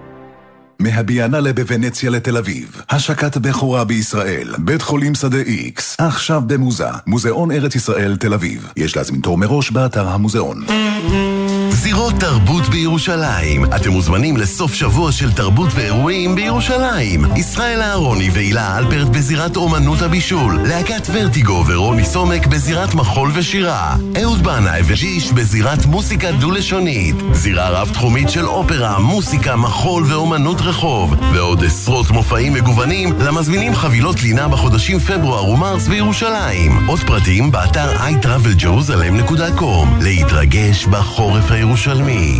[0.82, 7.74] מהביאנלה בוונציה לתל אביב, השקת בכורה בישראל, בית חולים שדה איקס, עכשיו במוזה, מוזיאון ארץ
[7.74, 8.68] ישראל תל אביב.
[8.76, 10.64] יש להזמין תור מראש באתר המוזיאון.
[11.74, 13.64] זירות תרבות בירושלים.
[13.64, 17.24] אתם מוזמנים לסוף שבוע של תרבות ואירועים בירושלים.
[17.36, 20.58] ישראל אהרוני והילה אלפרט בזירת אומנות הבישול.
[20.68, 23.96] להקת ורטיגו ורוני סומק בזירת מחול ושירה.
[24.22, 27.16] אהוד בנאי וג'יש בזירת מוסיקה דו-לשונית.
[27.32, 31.14] זירה רב-תחומית של אופרה, מוסיקה, מחול ואומנות רחוב.
[31.34, 36.88] ועוד עשרות מופעים מגוונים למזמינים חבילות לינה בחודשים פברואר ומרס בירושלים.
[36.88, 42.38] עוד פרטים באתר iTravelJerusalem.com להתרגש בחורף הירושלמי.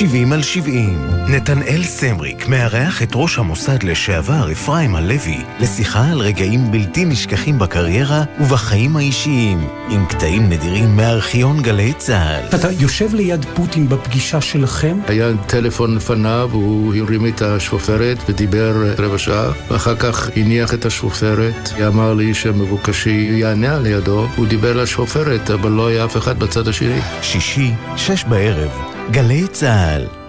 [0.00, 0.98] 70 על 70.
[1.28, 8.24] נתנאל סמריק מארח את ראש המוסד לשעבר אפרים הלוי לשיחה על רגעים בלתי נשכחים בקריירה
[8.40, 12.58] ובחיים האישיים, עם קטעים נדירים מארכיון גלי צה"ל.
[12.58, 14.98] אתה יושב ליד פוטין בפגישה שלכם?
[15.06, 21.70] היה טלפון לפניו, הוא הרים את השופרת ודיבר רבע שעה, ואחר כך הניח את השופרת.
[21.76, 26.38] היא אמר לי שמבוקשי יענה על ידו, הוא דיבר לשופרת, אבל לא היה אף אחד
[26.38, 27.00] בצד השני.
[27.22, 28.94] שישי, שש בערב.
[29.10, 30.23] גלי צה"ל.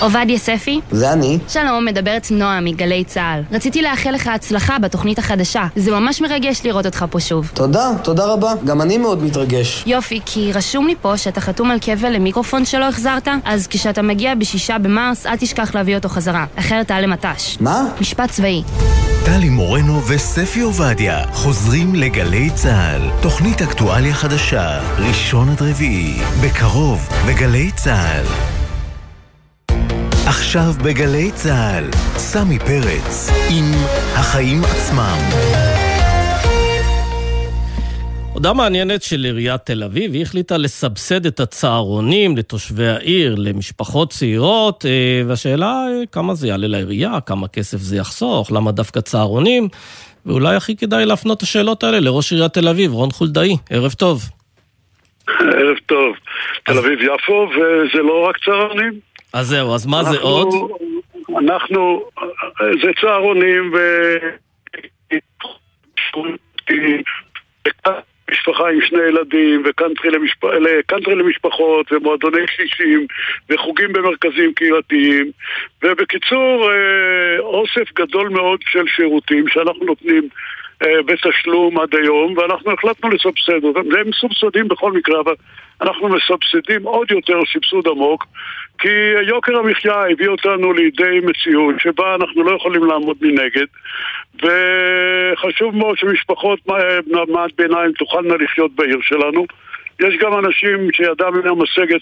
[0.00, 0.80] עובדיה ספי?
[0.90, 1.38] זה אני.
[1.48, 3.42] שלום, מדברת נועה מגלי צה"ל.
[3.56, 5.66] רציתי לאחל לך הצלחה בתוכנית החדשה.
[5.76, 7.50] זה ממש מרגש לראות אותך פה שוב.
[7.54, 8.52] תודה, תודה רבה.
[8.64, 9.84] גם אני מאוד מתרגש.
[9.86, 14.34] יופי, כי רשום לי פה שאתה חתום על כבל למיקרופון שלא החזרת, אז כשאתה מגיע
[14.34, 16.44] בשישה במרס, אל תשכח להביא אותו חזרה.
[16.56, 17.56] אחרת תעלה מט"ש.
[17.60, 17.84] מה?
[18.00, 18.62] משפט צבאי.
[19.24, 23.00] טלי מורנו וספי עובדיה חוזרים לגלי צה"ל.
[23.22, 28.57] תוכנית אקטואליה חדשה, ראשון עד רביעי, בקרוב, בגלי צה"ל.
[30.28, 31.84] עכשיו בגלי צה"ל,
[32.16, 33.64] סמי פרץ עם
[34.14, 35.18] החיים עצמם.
[38.32, 44.84] הודעה מעניינת של עיריית תל אביב, היא החליטה לסבסד את הצהרונים לתושבי העיר, למשפחות צעירות,
[44.86, 49.68] אה, והשאלה אה, כמה זה יעלה לעירייה, כמה כסף זה יחסוך, למה דווקא צהרונים,
[50.26, 54.22] ואולי הכי כדאי להפנות את השאלות האלה לראש עיריית תל אביב, רון חולדאי, ערב טוב.
[55.28, 56.16] ערב טוב.
[56.64, 59.07] תל אביב-יפו, וזה לא רק צהרונים.
[59.32, 60.48] אז זהו, אז מה זה עוד?
[61.38, 62.04] אנחנו,
[62.82, 63.78] זה צהרונים ו...
[68.30, 70.44] משפחה עם שני ילדים, וקאנטרי למשפ...
[71.06, 73.06] למשפחות, ומועדוני קשישים,
[73.50, 75.30] וחוגים במרכזים קהילתיים,
[75.82, 80.28] ובקיצור, אה, אוסף גדול מאוד של שירותים שאנחנו נותנים
[80.82, 83.88] בתשלום עד היום, ואנחנו החלטנו לסבסד אותם.
[83.92, 85.34] והם מסובסדים בכל מקרה, אבל
[85.82, 88.26] אנחנו מסבסדים עוד יותר סבסוד עמוק,
[88.78, 88.88] כי
[89.26, 93.66] יוקר המחיה הביא אותנו לידי מציאות שבה אנחנו לא יכולים לעמוד מנגד,
[94.42, 96.58] וחשוב מאוד שמשפחות
[97.06, 99.46] מעמד ביניים תוכלנה לחיות בעיר שלנו.
[100.00, 102.00] יש גם אנשים שידם אינה משגת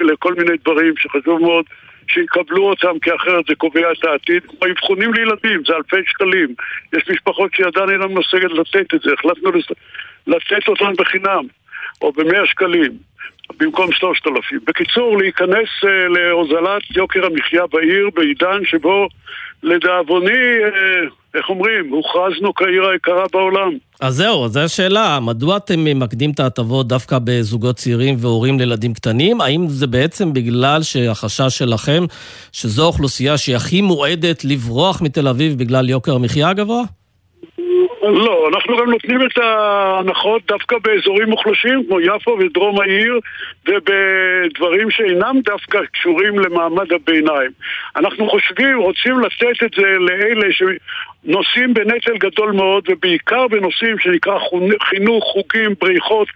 [0.00, 1.64] לכל מיני דברים שחשוב מאוד
[2.12, 4.42] שיקבלו אותם, כי אחרת זה קובע את העתיד.
[4.42, 6.54] כמו אבחונים לילדים, זה אלפי שקלים.
[6.96, 9.50] יש משפחות שידן אינה משגת לתת את זה, החלטנו
[10.26, 11.44] לתת אותם בחינם,
[12.02, 12.92] או במאה שקלים.
[13.58, 14.58] במקום שלושת אלפים.
[14.64, 19.08] בקיצור, להיכנס uh, להוזלת יוקר המחיה בעיר בעידן שבו
[19.62, 23.72] לדאבוני, uh, איך אומרים, הוכרזנו כעיר היקרה בעולם.
[24.00, 29.40] אז זהו, זו השאלה, מדוע אתם ממקדים את ההטבות דווקא בזוגות צעירים והורים לילדים קטנים?
[29.40, 32.04] האם זה בעצם בגלל שהחשש שלכם
[32.52, 36.82] שזו אוכלוסייה שהיא הכי מועדת לברוח מתל אביב בגלל יוקר המחיה הגבוה?
[38.02, 43.20] לא, אנחנו גם נותנים את ההנחות דווקא באזורים מוחלשים כמו יפו ודרום העיר
[43.68, 47.50] ובדברים שאינם דווקא קשורים למעמד הביניים.
[47.96, 54.38] אנחנו חושבים, רוצים לתת את זה לאלה שנושאים בנטל גדול מאוד ובעיקר בנושאים שנקרא
[54.82, 56.28] חינוך, חוגים, בריחות,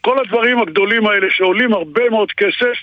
[0.00, 2.78] כל הדברים הגדולים האלה שעולים הרבה מאוד כסף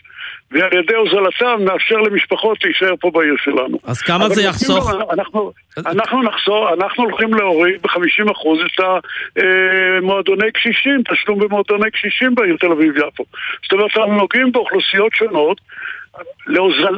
[0.52, 3.80] ועל ידי הוזלתם נאפשר למשפחות להישאר פה בעיר שלנו.
[3.84, 4.92] אז כמה זה יחסוך?
[5.14, 8.30] אנחנו, אנחנו נחסוך, אנחנו הולכים להוריד ב-50%
[8.66, 8.84] את
[10.02, 13.24] המועדוני קשישים, תשלום במועדוני קשישים בעיר תל אביב-יפו.
[13.64, 15.62] זאת אומרת, אנחנו נוגעים באוכלוסיות שונות,
[16.48, 16.96] להוזל,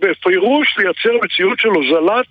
[0.00, 2.26] בפירוש לייצר מציאות של הוזלת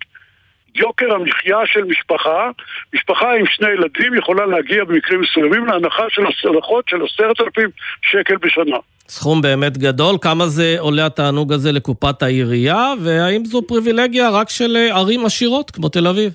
[0.75, 2.49] יוקר המחיה של משפחה,
[2.93, 7.69] משפחה עם שני ילדים יכולה להגיע במקרים מסוימים להנחה של הנחות של עשרת אלפים
[8.01, 8.78] שקל בשנה.
[9.09, 14.75] סכום באמת גדול, כמה זה עולה התענוג הזה לקופת העירייה, והאם זו פריבילגיה רק של
[14.75, 16.33] אה, ערים עשירות כמו תל אביב?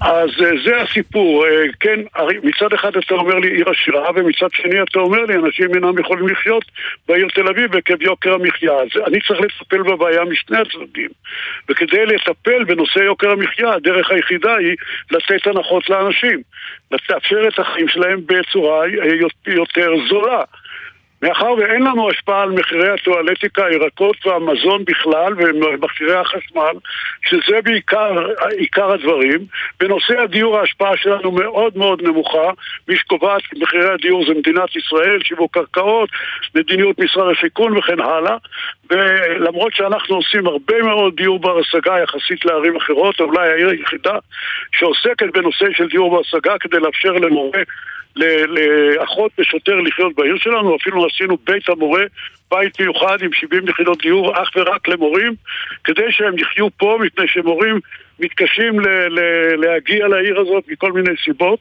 [0.00, 2.00] אז אה, זה הסיפור, אה, כן,
[2.42, 6.28] מצד אחד אתה אומר לי עיר עשירה ומצד שני אתה אומר לי אנשים אינם יכולים
[6.28, 6.64] לחיות
[7.08, 8.72] בעיר תל אביב עקב יוקר המחיה.
[8.72, 11.08] אז אני צריך לטפל בבעיה משני הצדדים.
[11.68, 14.76] וכדי לטפל בנושא יוקר המחיה הדרך היחידה היא
[15.10, 16.42] לתת הנחות לאנשים.
[16.90, 18.84] לאפשר את החיים שלהם בצורה
[19.46, 20.42] יותר זולה
[21.22, 26.72] מאחר ואין לנו השפעה על מחירי הטואלטיקה, הירקות והמזון בכלל ומכשירי החשמל,
[27.26, 28.26] שזה בעיקר
[28.58, 29.38] עיקר הדברים,
[29.80, 32.50] בנושא הדיור ההשפעה שלנו מאוד מאוד נמוכה,
[32.88, 36.10] מי שקובעת מחירי הדיור זה מדינת ישראל, שיווק קרקעות,
[36.54, 38.36] מדיניות משרד השיכון וכן הלאה,
[38.90, 44.18] ולמרות שאנחנו עושים הרבה מאוד דיור בר השגה יחסית לערים אחרות, אולי העיר היחידה
[44.72, 47.60] שעוסקת בנושא של דיור בר השגה כדי לאפשר למורה
[48.16, 52.02] לאחות ושוטר לחיות בעיר שלנו, אפילו עשינו בית המורה,
[52.50, 55.34] בית מיוחד עם 70 יחידות דיור אך ורק למורים,
[55.84, 57.80] כדי שהם יחיו פה, מפני שמורים
[58.18, 58.80] מתקשים
[59.56, 61.58] להגיע לעיר הזאת מכל מיני סיבות.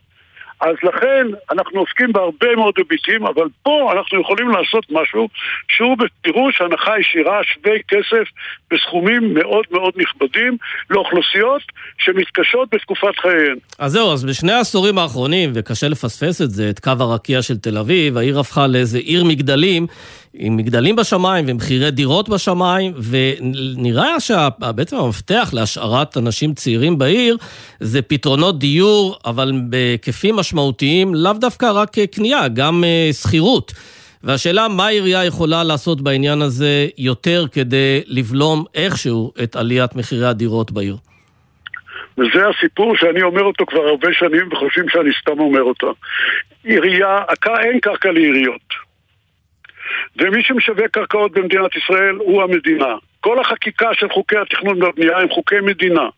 [0.62, 5.28] אז לכן אנחנו עוסקים בהרבה מאוד היבטים, אבל פה אנחנו יכולים לעשות משהו
[5.68, 8.24] שהוא בפירוש הנחה ישירה, שווי כסף
[8.72, 10.58] בסכומים מאוד מאוד נכבדים
[10.90, 11.62] לאוכלוסיות
[11.98, 13.56] שמתקשות בתקופת חייהן.
[13.80, 17.78] אז זהו, אז בשני העשורים האחרונים, וקשה לפספס את זה, את קו הרקיע של תל
[17.78, 19.88] אביב, העיר הפכה לאיזה עיר מגדלים.
[20.34, 27.38] עם מגדלים בשמיים ומחירי דירות בשמיים, ונראה שבעצם המפתח להשארת אנשים צעירים בעיר
[27.80, 33.72] זה פתרונות דיור, אבל בהיקפים משמעותיים, לאו דווקא רק קנייה, גם אה, שכירות.
[34.24, 40.72] והשאלה מה העירייה יכולה לעשות בעניין הזה יותר כדי לבלום איכשהו את עליית מחירי הדירות
[40.72, 40.98] בעיר.
[42.18, 45.94] וזה הסיפור שאני אומר אותו כבר הרבה שנים וחושבים שאני סתם אומר אותו.
[46.64, 47.18] עירייה,
[47.64, 48.91] אין קרקע לעיריות.
[50.18, 52.96] ומי שמשווק קרקעות במדינת ישראל הוא המדינה.
[53.20, 56.10] כל החקיקה של חוקי התכנון והבנייה הם חוקי מדינה.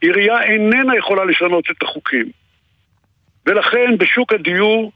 [0.00, 2.26] עירייה איננה יכולה לשנות את החוקים.
[3.46, 4.92] ולכן בשוק הדיור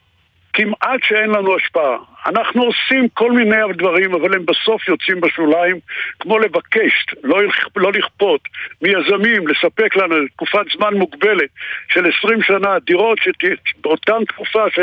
[0.53, 1.97] כמעט שאין לנו השפעה.
[2.27, 5.77] אנחנו עושים כל מיני דברים, אבל הם בסוף יוצאים בשוליים,
[6.21, 7.39] כמו לבקש, לא,
[7.77, 8.41] לא לכפות,
[8.83, 11.49] מיזמים לספק לנו תקופת זמן מוגבלת
[11.89, 14.79] של 20 שנה דירות שבאותן תקופה, ש,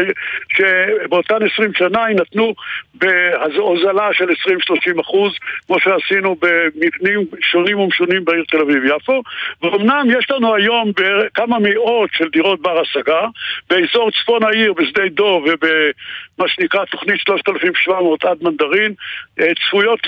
[0.58, 2.54] שבאותן 20 שנה יינתנו
[2.96, 4.30] בהוזלה של
[4.98, 5.34] 20-30 אחוז,
[5.68, 9.22] כמו שעשינו במבנים שונים ומשונים בעיר תל אביב-יפו,
[9.62, 10.92] ואומנם יש לנו היום
[11.34, 13.22] כמה מאות של דירות בר השגה,
[13.70, 18.94] באזור צפון העיר, בשדה דוב ובמה שנקרא תוכנית 3,700 עד מנדרין,
[19.40, 20.00] אה, צפויות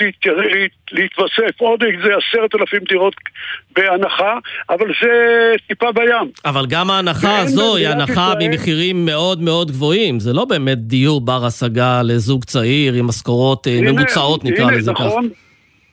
[0.92, 3.14] להתווסף עוד איזה עשרת אלפים דירות
[3.76, 4.38] בהנחה,
[4.70, 5.08] אבל זה
[5.68, 6.30] טיפה בים.
[6.44, 8.48] אבל גם ההנחה הזו היא הנחה ישראל...
[8.50, 10.20] ממחירים מאוד מאוד גבוהים.
[10.20, 15.20] זה לא באמת דיור בר השגה לזוג צעיר עם משכורות אה, ממוצעות, נקרא לזה ככה.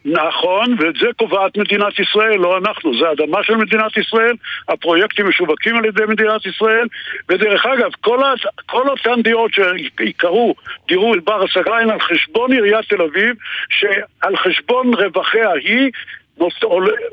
[0.06, 0.76] נכון.
[0.80, 2.92] ואת זה קובעת מדינת ישראל, לא אנחנו.
[3.00, 4.36] זה אדמה של מדינת ישראל,
[4.70, 6.88] הפרויקטים משווקים על ידי מדינת ישראל,
[7.30, 8.34] ודרך אגב, כל, ה,
[8.66, 10.56] כל אותן דירות שיקראו
[10.88, 13.36] דירו אל בר השגה הן על חשבון עיריית תל אביב,
[13.70, 15.92] שעל חשבון רווחיה היא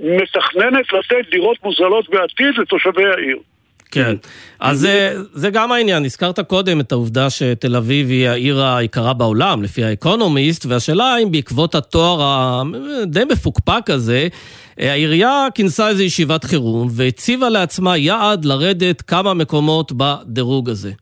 [0.00, 3.38] מתכננת לתת דירות מוזלות בעתיד לתושבי העיר.
[3.96, 4.14] כן,
[4.60, 6.04] אז זה, זה גם העניין.
[6.04, 11.74] הזכרת קודם את העובדה שתל אביב היא העיר היקרה בעולם, לפי האקונומיסט, והשאלה האם בעקבות
[11.74, 12.22] התואר
[13.02, 14.28] הדי מפוקפק הזה,
[14.78, 20.92] העירייה כינסה איזו ישיבת חירום והציבה לעצמה יעד לרדת כמה מקומות בדירוג הזה.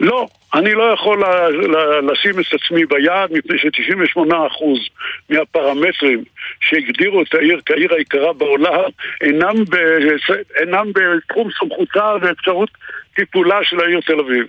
[0.00, 1.22] לא, אני לא יכול
[2.12, 4.64] לשים את עצמי ביעד מפני ש-98%
[5.30, 6.24] מהפרמטרים
[6.60, 8.90] שהגדירו את העיר כעיר היקרה בעולם
[9.20, 9.76] אינם, ב,
[10.60, 12.70] אינם בתחום סמכותה ואפשרות
[13.14, 14.46] טיפולה של העיר תל אביב.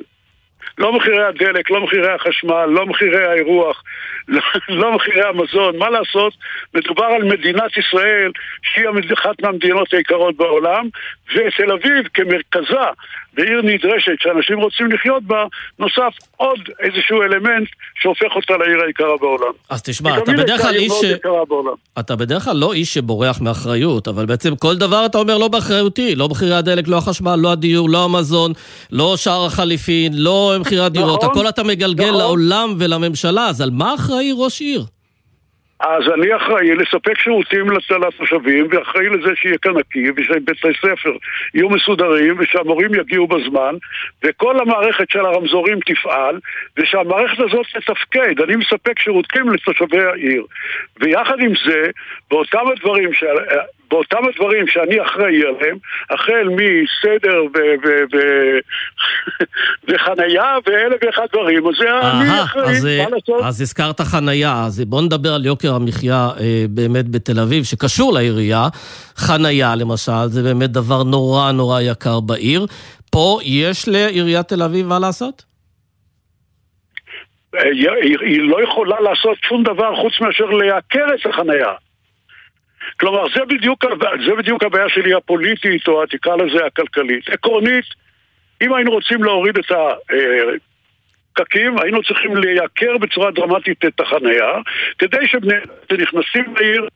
[0.77, 3.83] לא מחירי הדלק, לא מחירי החשמל, לא מחירי האירוח,
[4.27, 5.77] לא, לא מחירי המזון.
[5.77, 6.33] מה לעשות?
[6.73, 10.87] מדובר על מדינת ישראל, שהיא אחת מהמדינות היקרות בעולם,
[11.35, 12.85] ותל אביב כמרכזה
[13.33, 15.45] ועיר נדרשת שאנשים רוצים לחיות בה,
[15.79, 17.67] נוסף עוד איזשהו אלמנט
[18.01, 19.53] שהופך אותה לעיר היקרה בעולם.
[19.69, 20.91] אז תשמע, אתה בדרך כלל איש...
[20.91, 21.05] ש...
[21.99, 26.15] אתה בדרך כלל לא איש שבורח מאחריות, אבל בעצם כל דבר אתה אומר לא באחריותי,
[26.15, 28.53] לא מחירי הדלק, לא החשמל, לא הדיור, לא המזון,
[28.91, 32.17] לא שער החליפין, לא מחירי הדירות, נכון, הכל אתה מגלגל נכון.
[32.17, 34.85] לעולם ולממשלה, אז על מה אחראי ראש עיר?
[35.81, 40.51] אז אני אחראי לספק שירותים לתושבים, ואחראי לזה שיהיה כאן נקי, ושבתי
[40.81, 41.13] ספר
[41.53, 43.75] יהיו מסודרים, ושהמורים יגיעו בזמן,
[44.23, 46.39] וכל המערכת של הרמזורים תפעל,
[46.77, 48.41] ושהמערכת הזאת תתפקד.
[48.41, 50.45] אני מספק שירותים לתושבי העיר.
[50.99, 51.89] ויחד עם זה,
[52.31, 53.23] באותם הדברים, ש...
[53.91, 55.77] באותם הדברים שאני אחראי עליהם,
[56.09, 57.41] החל מסדר
[59.87, 63.43] וחנייה ואלף ואחד דברים, אז זה אני אחראי, מה לעשות?
[63.43, 68.67] אז הזכרת חנייה, אז בוא נדבר על יוקר המחיה אה, באמת בתל אביב, שקשור לעירייה.
[69.15, 72.65] חנייה למשל, זה באמת דבר נורא נורא יקר בעיר.
[73.11, 75.45] פה יש לעיריית תל אביב מה לעשות?
[77.55, 77.61] אה,
[78.21, 81.73] היא לא יכולה לעשות שום דבר חוץ מאשר לייקר את החנייה.
[82.99, 83.85] כלומר, זה בדיוק,
[84.25, 87.29] זה בדיוק הבעיה שלי הפוליטית, או תקרא לזה הכלכלית.
[87.29, 87.85] עקרונית,
[88.61, 89.71] אם היינו רוצים להוריד את
[91.31, 94.51] הפקקים, היינו צריכים לייקר בצורה דרמטית את החנייה,
[94.97, 95.55] כדי שבני
[95.91, 96.87] שנכנסים לעיר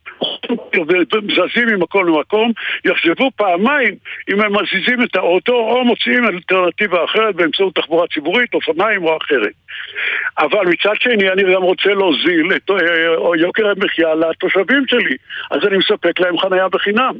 [0.88, 2.52] וזזים ממקום למקום,
[2.84, 3.94] יחשבו פעמיים
[4.30, 9.52] אם הם מזיזים את האוטו או מוצאים אלטרנטיבה אחרת באמצעות תחבורה ציבורית, אופניים או אחרת.
[10.38, 12.76] אבל מצד שני אני גם רוצה להוזיל את אה,
[13.38, 15.16] יוקר המחיה לתושבים שלי,
[15.50, 17.14] אז אני מספק להם חנייה בחינם.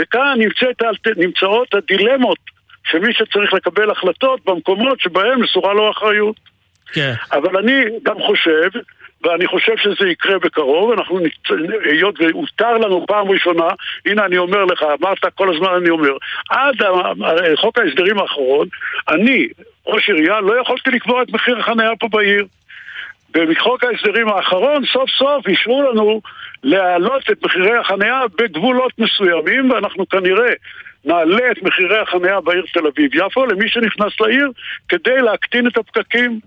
[0.00, 0.82] וכאן נמצאת,
[1.16, 2.38] נמצאות הדילמות
[2.84, 6.36] של מי שצריך לקבל החלטות במקומות שבהם מסורה לו אחריות.
[6.92, 7.12] כן.
[7.32, 8.70] אבל אני גם חושב
[9.24, 11.18] ואני חושב שזה יקרה בקרוב, אנחנו,
[11.84, 13.68] היות והותר לנו פעם ראשונה,
[14.06, 16.12] הנה אני אומר לך, אמרת כל הזמן אני אומר,
[16.50, 16.74] עד
[17.56, 18.68] חוק ההסדרים האחרון,
[19.08, 19.48] אני,
[19.86, 22.46] ראש עירייה, לא יכולתי לקבוע את מחיר החניה פה בעיר.
[23.34, 26.20] ומחוק ההסדרים האחרון, סוף סוף אישרו לנו
[26.62, 30.52] להעלות את מחירי החניה בגבולות מסוימים, ואנחנו כנראה
[31.04, 34.52] נעלה את מחירי החניה בעיר תל אביב-יפו למי שנכנס לעיר
[34.88, 36.40] כדי להקטין את הפקקים.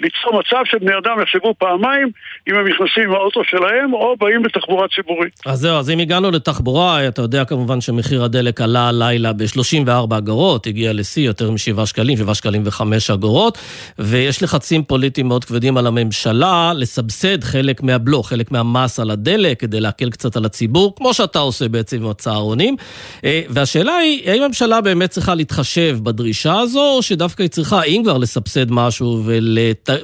[0.00, 2.10] ליצור מצב שבני אדם יחשבו פעמיים
[2.48, 5.40] אם הם נכנסים עם האוטו שלהם או באים בתחבורה ציבורית.
[5.46, 10.66] אז זהו, אז אם הגענו לתחבורה, אתה יודע כמובן שמחיר הדלק עלה הלילה ב-34 אגורות,
[10.66, 13.58] הגיע לשיא יותר מ-7 שקלים, 7 שקלים ו-5 אגורות,
[13.98, 19.80] ויש לחצים פוליטיים מאוד כבדים על הממשלה לסבסד חלק מהבלו, חלק מהמס על הדלק, כדי
[19.80, 22.76] להקל קצת על הציבור, כמו שאתה עושה בעצם עם הצהרונים.
[23.24, 28.00] אה, והשאלה היא, האם הממשלה באמת צריכה להתחשב בדרישה הזו, או שדווקא היא צריכה, אם
[28.04, 29.22] כבר לסבסד משהו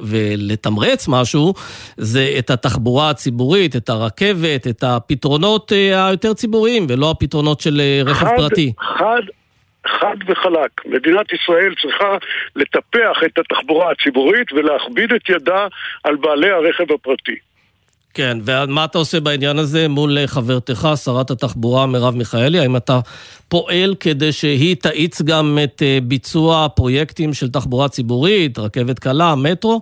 [0.01, 0.47] ולת...
[0.57, 1.53] ולתמרץ משהו,
[1.97, 8.01] זה את התחבורה הציבורית, את הרכבת, את הפתרונות אה, היותר ציבוריים, ולא הפתרונות של אה,
[8.05, 8.73] רכב חד, פרטי.
[8.79, 9.21] חד,
[9.87, 10.85] חד וחלק.
[10.85, 12.17] מדינת ישראל צריכה
[12.55, 15.67] לטפח את התחבורה הציבורית ולהכביד את ידה
[16.03, 17.35] על בעלי הרכב הפרטי.
[18.17, 22.59] כן, ומה אתה עושה בעניין הזה מול אה, חברתך, שרת התחבורה מרב מיכאלי?
[22.59, 22.99] האם אתה
[23.47, 29.81] פועל כדי שהיא תאיץ גם את אה, ביצוע פרויקטים של תחבורה ציבורית, רכבת קלה, מטרו?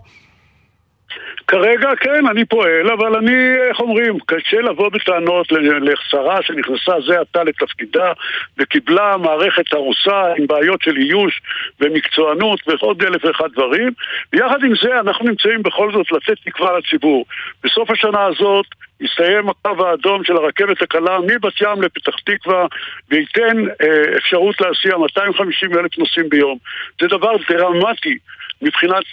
[1.47, 5.47] כרגע כן, אני פועל, אבל אני, איך אומרים, קשה לבוא בטענות
[5.81, 8.11] לשרה שנכנסה זה עתה לתפקידה
[8.57, 11.41] וקיבלה מערכת הרוסה עם בעיות של איוש
[11.79, 13.91] ומקצוענות ועוד אלף ואחד דברים
[14.33, 17.25] ויחד עם זה אנחנו נמצאים בכל זאת לתת תקווה לציבור.
[17.63, 18.65] בסוף השנה הזאת
[19.01, 22.65] יסתיים הקו האדום של הרכבת הקלה מבת ים לפתח תקווה
[23.09, 26.57] וייתן אה, אפשרות להסיע 250 אלף נוסעים ביום.
[27.01, 28.17] זה דבר דרמטי
[28.61, 29.03] מבחינת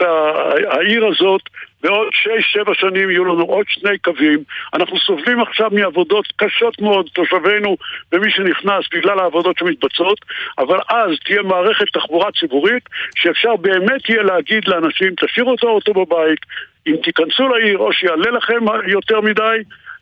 [0.70, 1.42] העיר הזאת
[1.82, 4.38] בעוד שש-שבע שנים יהיו לנו עוד שני קווים.
[4.74, 7.76] אנחנו סובלים עכשיו מעבודות קשות מאוד, תושבינו
[8.12, 10.18] ומי שנכנס בגלל העבודות שמתבצעות,
[10.58, 16.40] אבל אז תהיה מערכת תחבורה ציבורית שאפשר באמת יהיה להגיד לאנשים, תשאירו את האוטו בבית,
[16.86, 19.58] אם תיכנסו לעיר או שיעלה לכם יותר מדי,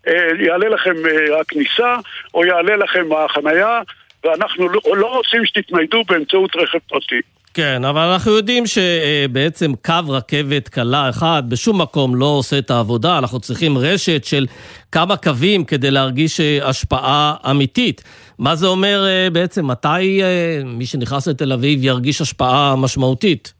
[0.08, 1.96] אה, יעלה לכם אה, הכניסה
[2.34, 3.80] או יעלה לכם החנייה,
[4.24, 7.20] ואנחנו לא, לא רוצים שתתניידו באמצעות רכב פרטי.
[7.54, 13.18] כן, אבל אנחנו יודעים שבעצם קו רכבת קלה אחד בשום מקום לא עושה את העבודה,
[13.18, 14.46] אנחנו צריכים רשת של
[14.92, 18.04] כמה קווים כדי להרגיש אה, השפעה אמיתית.
[18.38, 23.52] מה זה אומר אה, בעצם, מתי אה, מי שנכנס לתל אביב ירגיש השפעה משמעותית?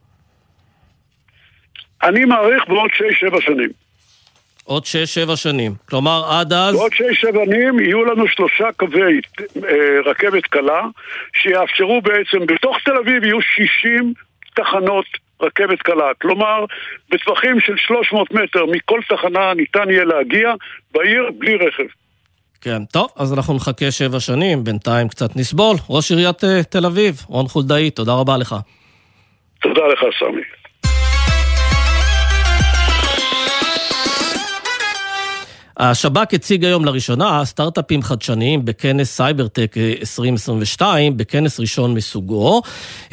[2.03, 2.89] אני מעריך בעוד
[3.33, 3.80] 6-7 שנים.
[4.63, 5.71] עוד שש-שבע שנים.
[5.89, 6.75] כלומר, עד אז...
[6.75, 9.21] עוד שש-שבע שנים יהיו לנו שלושה קווי
[9.63, 9.71] אה,
[10.05, 10.81] רכבת קלה,
[11.33, 14.13] שיאפשרו בעצם, בתוך תל אביב יהיו 60
[14.55, 15.05] תחנות
[15.41, 16.11] רכבת קלה.
[16.21, 16.65] כלומר,
[17.11, 20.53] בטווחים של 300 מטר מכל תחנה ניתן יהיה להגיע
[20.91, 21.87] בעיר בלי רכב.
[22.61, 25.75] כן, טוב, אז אנחנו נחכה שבע שנים, בינתיים קצת נסבול.
[25.89, 28.55] ראש עיריית uh, תל אביב, רון חולדאי, תודה רבה לך.
[29.61, 30.60] תודה לך, סמי.
[35.83, 42.61] השב"כ הציג היום לראשונה סטארט-אפים חדשניים בכנס סייברטק 2022, בכנס ראשון מסוגו.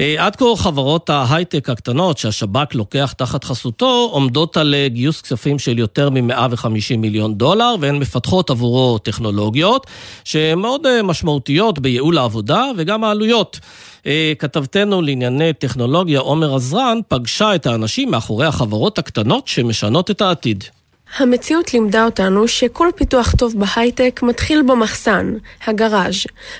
[0.00, 5.58] אה, עד כה חברות ההייטק הקטנות שהשב"כ לוקח תחת חסותו עומדות על אה, גיוס כספים
[5.58, 9.86] של יותר מ-150 מיליון דולר, והן מפתחות עבורו טכנולוגיות
[10.24, 13.60] שהן מאוד אה, משמעותיות בייעול העבודה וגם העלויות.
[14.38, 20.64] כתבתנו לענייני טכנולוגיה עומר עזרן פגשה את האנשים מאחורי החברות הקטנות שמשנות את העתיד.
[21.16, 25.34] המציאות לימדה אותנו שכל פיתוח טוב בהייטק מתחיל במחסן,
[25.66, 26.14] הגראז'.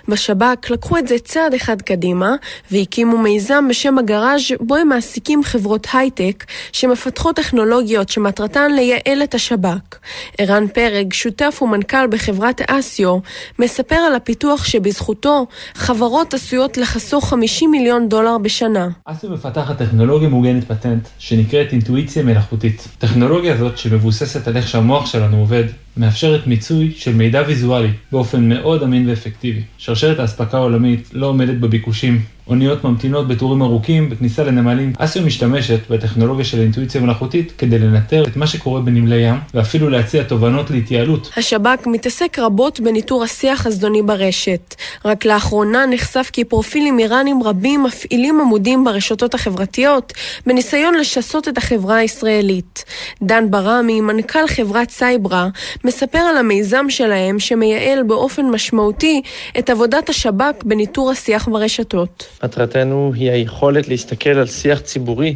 [0.09, 2.35] בשב"כ לקחו את זה צעד אחד קדימה
[2.71, 9.99] והקימו מיזם בשם הגראז' בו הם מעסיקים חברות הייטק שמפתחות טכנולוגיות שמטרתן לייעל את השב"כ.
[10.39, 13.19] ערן פרג, שותף ומנכ"ל בחברת אסיו,
[13.59, 18.89] מספר על הפיתוח שבזכותו חברות עשויות לחסוך 50 מיליון דולר בשנה.
[19.05, 22.89] אסיו מפתחת טכנולוגיה מוגנת פטנט שנקראת אינטואיציה מלאכותית.
[22.99, 25.65] טכנולוגיה זאת שמבוססת מבוססת על איך שהמוח שלנו עובד,
[25.97, 29.63] מאפשרת מיצוי של מידע ויזואלי באופן מאוד אמין ואפקטיבי.
[29.79, 34.93] שרשרת האספקה העולמית לא עומדת בביקושים אוניות ממתינות בטורים ארוכים בכניסה לנמלים.
[34.99, 40.23] אסיו משתמשת בטכנולוגיה של אינטואיציה מלאכותית כדי לנטר את מה שקורה בנמלי ים, ואפילו להציע
[40.23, 41.31] תובנות להתייעלות.
[41.37, 44.75] השב"כ מתעסק רבות בניטור השיח הזדוני ברשת.
[45.05, 50.13] רק לאחרונה נחשף כי פרופילים איראנים רבים מפעילים עמודים ברשתות החברתיות,
[50.47, 52.85] בניסיון לשסות את החברה הישראלית.
[53.23, 55.49] דן ברמי, מנכ"ל חברת סייברה,
[55.85, 59.23] מספר על המיזם שלהם שמייעל באופן משמעותי
[59.59, 62.38] את עבודת השב"כ בניטור השיח ברשתות.
[62.45, 65.35] מטרתנו היא היכולת להסתכל על שיח ציבורי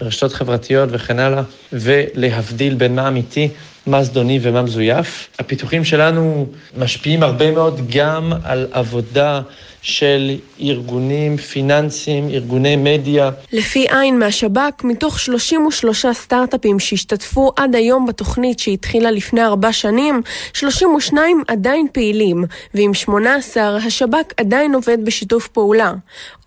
[0.00, 1.42] ברשתות חברתיות וכן הלאה,
[1.72, 3.48] ולהבדיל בין מה אמיתי,
[3.86, 5.28] מה זדוני ומה מזויף.
[5.38, 6.46] הפיתוחים שלנו
[6.78, 9.40] משפיעים הרבה מאוד גם על עבודה
[9.84, 10.30] של
[10.60, 13.30] ארגונים פיננסיים, ארגוני מדיה.
[13.52, 20.22] לפי עין מהשב"כ, מתוך 33 סטארט-אפים שהשתתפו עד היום בתוכנית שהתחילה לפני ארבע שנים,
[20.52, 25.92] 32 עדיין פעילים, ועם 18 השב"כ עדיין עובד בשיתוף פעולה.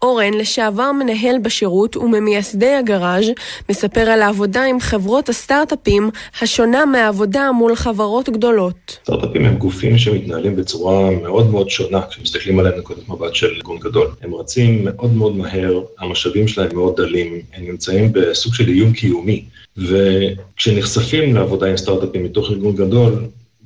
[0.01, 3.25] אורן, לשעבר מנהל בשירות וממייסדי הגראז',
[3.69, 6.09] מספר על העבודה עם חברות הסטארט-אפים,
[6.41, 8.99] השונה מהעבודה מול חברות גדולות.
[9.03, 14.07] סטארט-אפים הם גופים שמתנהלים בצורה מאוד מאוד שונה כשמסתכלים עליהם נקודת מבט של ארגון גדול.
[14.21, 19.43] הם רצים מאוד מאוד מהר, המשאבים שלהם מאוד דלים, הם נמצאים בסוג של איום קיומי,
[19.77, 23.13] וכשנחשפים לעבודה עם סטארט-אפים מתוך ארגון גדול,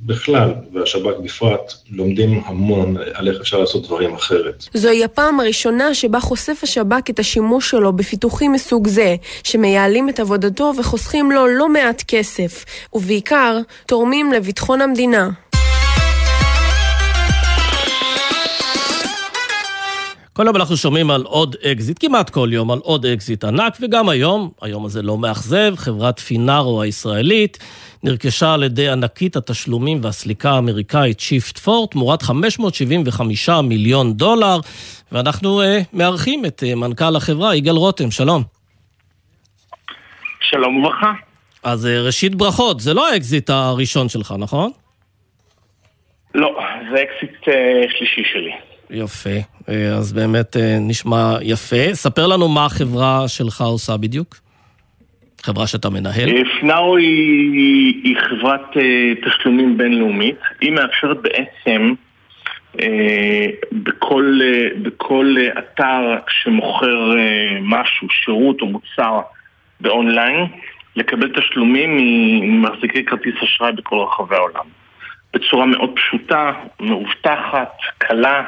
[0.06, 4.66] בכלל, והשב"כ בפרט, לומדים המון על איך אפשר לעשות דברים אחרת.
[4.74, 10.74] זוהי הפעם הראשונה שבה חושף השב"כ את השימוש שלו בפיתוחים מסוג זה, שמייעלים את עבודתו
[10.78, 15.30] וחוסכים לו לא מעט כסף, ובעיקר, תורמים לביטחון המדינה.
[20.42, 24.10] כל יום אנחנו שומעים על עוד אקזיט, כמעט כל יום על עוד אקזיט ענק, וגם
[24.10, 27.58] היום, היום הזה לא מאכזב, חברת פינארו הישראלית
[28.04, 34.60] נרכשה על ידי ענקית התשלומים והסליקה האמריקאית Shift4, תמורת 575 מיליון דולר,
[35.12, 38.44] ואנחנו אה, מארחים את אה, מנכ"ל החברה, יגאל רותם, שלום.
[40.42, 41.14] שלום וברכה.
[41.64, 44.72] אז אה, ראשית ברכות, זה לא האקזיט הראשון שלך, נכון?
[46.36, 46.60] לא,
[46.92, 48.71] זה אקזיט אה, שלישי שלי.
[48.92, 49.30] יפה,
[49.98, 51.94] אז באמת נשמע יפה.
[51.94, 54.36] ספר לנו מה החברה שלך עושה בדיוק.
[55.44, 56.30] חברה שאתה מנהל?
[56.62, 60.40] פינארו היא, היא חברת אה, תשלומים בינלאומית.
[60.62, 61.94] היא מאפשרת בעצם
[62.78, 62.82] uh,
[63.72, 67.18] בכל, uh, בכל אתר שמוכר uh,
[67.62, 69.20] משהו, שירות או מוצר
[69.80, 70.46] באונליין,
[70.96, 71.98] לקבל תשלומים
[72.42, 74.66] ממחזיקי כרטיס אשראי בכל רחבי העולם.
[75.34, 78.44] בצורה מאוד פשוטה, מאובטחת, קלה.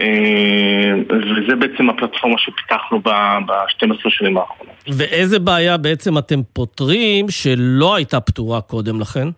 [0.00, 4.74] אה, וזה בעצם הפלטפורמה שפיתחנו ב-12 שנים האחרונות.
[4.88, 9.28] ואיזה בעיה בעצם אתם פותרים שלא הייתה פתורה קודם לכן?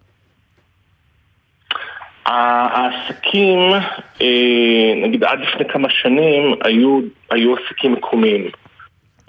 [2.27, 3.59] העסקים,
[4.23, 7.01] אה, נגיד עד לפני כמה שנים, היו,
[7.31, 8.51] היו עסקים מקומיים.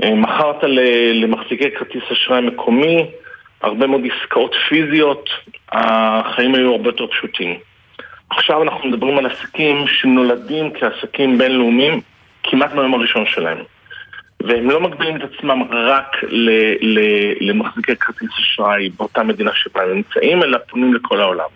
[0.04, 0.64] אה, מכרת
[1.14, 3.06] למחזיקי כרטיס אשראי מקומי,
[3.62, 5.30] הרבה מאוד עסקאות פיזיות,
[5.72, 7.60] החיים היו הרבה יותר פשוטים.
[8.30, 12.02] עכשיו אנחנו מדברים על עסקים שנולדים כעסקים בינלאומיים
[12.44, 13.58] כמעט מהיום הראשון שלהם.
[14.44, 19.96] והם לא מגבילים את עצמם רק ל- ל- למחזיקי כרטיס אשראי באותה מדינה שבה הם
[19.96, 21.50] נמצאים, אלא פונים לכל העולם.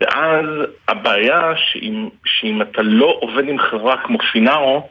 [0.00, 0.46] ואז
[0.88, 4.88] הבעיה שאם, שאם אתה לא עובד עם חברה כמו פינארו,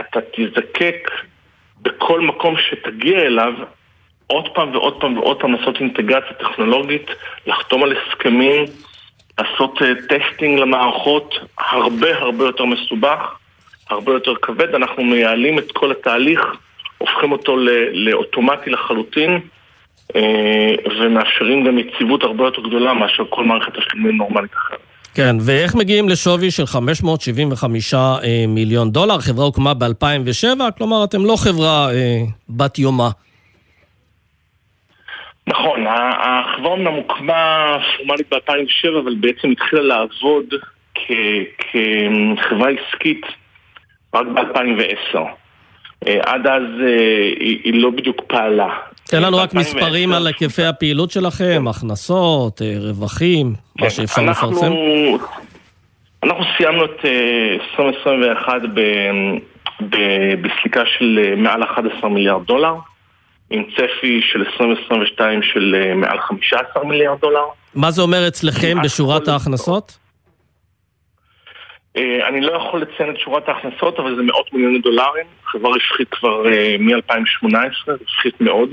[0.00, 1.10] אתה תזדקק
[1.82, 3.52] בכל מקום שתגיע אליו
[4.26, 7.10] עוד פעם ועוד פעם ועוד פעם לעשות אינטגרציה טכנולוגית,
[7.46, 8.64] לחתום על הסכמים
[9.38, 13.18] לעשות אה, טסטינג למערכות הרבה הרבה יותר מסובך,
[13.90, 16.40] הרבה יותר כבד, אנחנו מייעלים את כל התהליך,
[16.98, 17.56] הופכים אותו
[17.92, 19.40] לאוטומטי לחלוטין
[21.00, 24.78] ומאפשרים גם יציבות הרבה יותר גדולה מאשר כל מערכת תשלומים נורמלית אחרת.
[25.14, 27.94] כן, ואיך מגיעים לשווי של 575
[28.48, 29.14] מיליון דולר?
[29.14, 31.88] החברה הוקמה ב-2007, כלומר אתם לא חברה
[32.48, 33.10] בת יומה.
[35.46, 40.44] נכון, החברה הוקמה פורמלית ב-2007, אבל בעצם התחילה לעבוד
[40.94, 43.26] כחברה עסקית
[44.14, 45.18] רק ב-2010.
[46.22, 46.62] עד אז
[47.40, 48.68] היא לא בדיוק פעלה.
[49.04, 54.72] תן לנו רק מספרים על היקפי הפעילות שלכם, הכנסות, רווחים, מה שאפשר לפרסם.
[56.22, 57.04] אנחנו סיימנו את
[57.80, 58.62] 2021
[60.40, 62.74] בסליקה של מעל 11 מיליארד דולר.
[63.50, 67.44] עם צפי של 2022 של מעל 15 מיליארד דולר.
[67.74, 69.98] מה זה אומר אצלכם בשורת ההכנסות?
[72.28, 75.26] אני לא יכול לציין את שורת ההכנסות, אבל זה מאות מיליוני דולרים.
[75.44, 76.42] חברה רווחית כבר
[76.78, 77.56] מ-2018,
[77.88, 78.68] רווחית מאוד.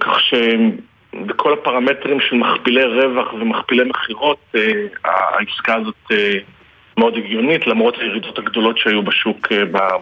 [0.00, 4.54] כך שבכל הפרמטרים של מכפילי רווח ומכפילי מכירות,
[5.04, 6.12] העסקה הזאת
[6.98, 9.52] מאוד הגיונית, למרות הירידות הגדולות שהיו בשוק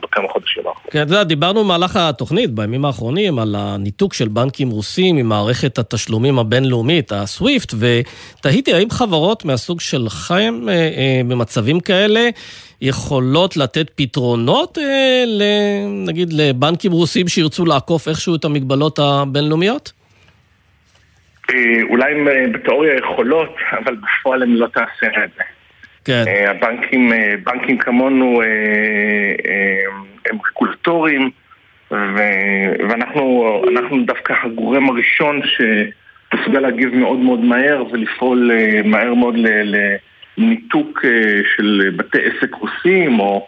[0.03, 0.91] בכמה חודשים האחרונים.
[0.91, 6.39] כן, אתה יודע, דיברנו במהלך התוכנית, בימים האחרונים, על הניתוק של בנקים רוסים ממערכת התשלומים
[6.39, 10.61] הבינלאומית, הסוויפט, ותהיתי האם חברות מהסוג שלכם,
[11.29, 12.29] במצבים כאלה,
[12.81, 14.79] יכולות לתת פתרונות,
[16.07, 19.93] נגיד, לבנקים רוסים שירצו לעקוף איכשהו את המגבלות הבינלאומיות?
[21.91, 22.15] אולי
[22.55, 25.43] בתיאוריה יכולות, אבל בפועל הן לא תעשינה את זה.
[26.05, 26.25] כן.
[26.49, 27.13] הבנקים,
[27.45, 28.43] בנקים כמונו
[30.31, 31.31] הם רגולטוריים
[31.91, 38.51] ואנחנו דווקא הגורם הראשון שמסוגל להגיב מאוד מאוד מהר ולפעול
[38.85, 39.35] מהר מאוד
[40.39, 41.05] לניתוק
[41.57, 43.47] של בתי עסק רוסים או,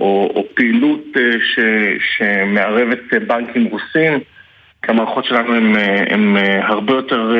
[0.00, 1.04] או, או פעילות
[1.54, 1.58] ש,
[2.16, 4.20] שמערבת בנקים רוסים
[4.82, 5.54] כי המערכות שלנו
[6.10, 7.36] הן הרבה יותר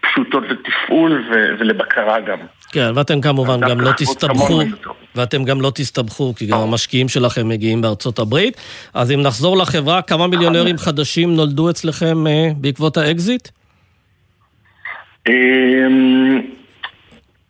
[0.00, 1.24] פשוטות לתפעול
[1.58, 2.38] ולבקרה גם.
[2.72, 4.60] כן, ואתם כמובן גם לא תסתבכו,
[5.14, 8.56] ואתם גם לא תסתבכו, כי גם המשקיעים שלכם מגיעים בארצות הברית.
[8.94, 12.24] אז אם נחזור לחברה, כמה מיליונרים חדשים נולדו אצלכם
[12.56, 13.48] בעקבות האקזיט?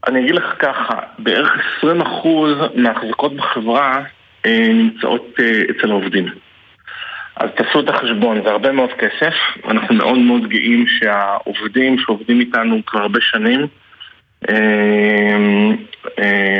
[0.06, 1.50] אני אגיד לך ככה, בערך
[1.82, 1.86] 20%
[2.74, 4.02] מההחזקות בחברה
[4.46, 5.26] נמצאות
[5.70, 6.26] אצל העובדים.
[7.36, 9.34] אז תעשו את החשבון, זה הרבה מאוד כסף,
[9.68, 13.66] אנחנו מאוד מאוד גאים שהעובדים שעובדים איתנו כבר הרבה שנים,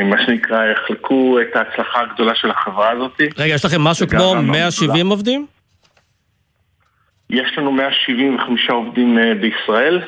[0.05, 3.21] מה שנקרא, יחלקו את ההצלחה הגדולה של החברה הזאת.
[3.39, 5.47] רגע, יש לכם משהו כמו 170 עובדים?
[7.31, 10.01] יש לנו 175 עובדים בישראל,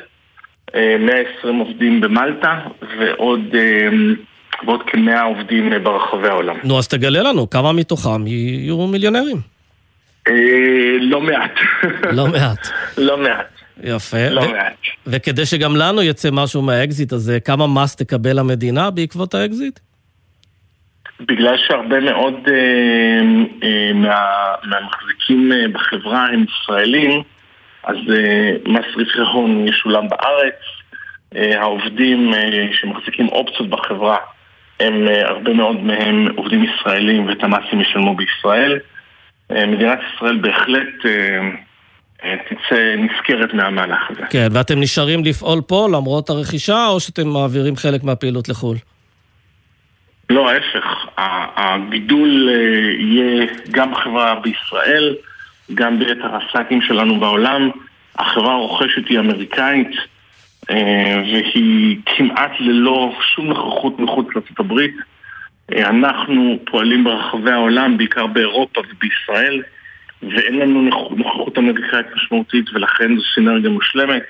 [0.75, 2.61] 120 עובדים במלטה,
[2.99, 3.41] ועוד...
[4.67, 6.57] ועוד כמאה עובדים ברחבי העולם.
[6.65, 9.37] נו, אז תגלה לנו, כמה מתוכם יהיו מיליונרים?
[11.01, 11.59] לא מעט.
[12.13, 12.69] לא מעט.
[12.99, 13.54] לא מעט.
[13.83, 14.29] יפה.
[14.31, 14.73] לא מעט.
[15.07, 19.79] וכדי שגם לנו יצא משהו מהאקזיט הזה, כמה מס תקבל המדינה בעקבות האקזיט?
[21.21, 22.35] בגלל שהרבה מאוד
[24.65, 27.23] מהמחזיקים בחברה הם ישראלים,
[27.85, 27.97] אז
[28.67, 30.55] מס רווחי הון ישולם בארץ.
[31.57, 32.33] העובדים
[32.73, 34.17] שמחזיקים אופציות בחברה,
[34.81, 38.79] הם הרבה מאוד מהם עובדים ישראלים ואת המסים ישלמו בישראל.
[39.51, 40.95] מדינת ישראל בהחלט
[42.49, 44.23] תצא נזכרת מהמהלך הזה.
[44.31, 48.77] כן, ואתם נשארים לפעול פה למרות הרכישה, או שאתם מעבירים חלק מהפעילות לחו"ל?
[50.31, 51.07] לא, ההפך.
[51.57, 52.49] הגידול
[52.99, 55.15] יהיה גם בחברה בישראל,
[55.75, 57.71] גם ביתר הסאקים שלנו בעולם.
[58.19, 59.91] החברה הרוכשת היא אמריקאית,
[60.71, 64.95] והיא כמעט ללא שום נוכחות מחוץ לארצות הברית.
[65.79, 69.63] אנחנו פועלים ברחבי העולם, בעיקר באירופה ובישראל,
[70.31, 70.83] ואין לנו
[71.17, 74.23] נוכחות אמריקאית משמעותית, ולכן זו סינרגיה מושלמת,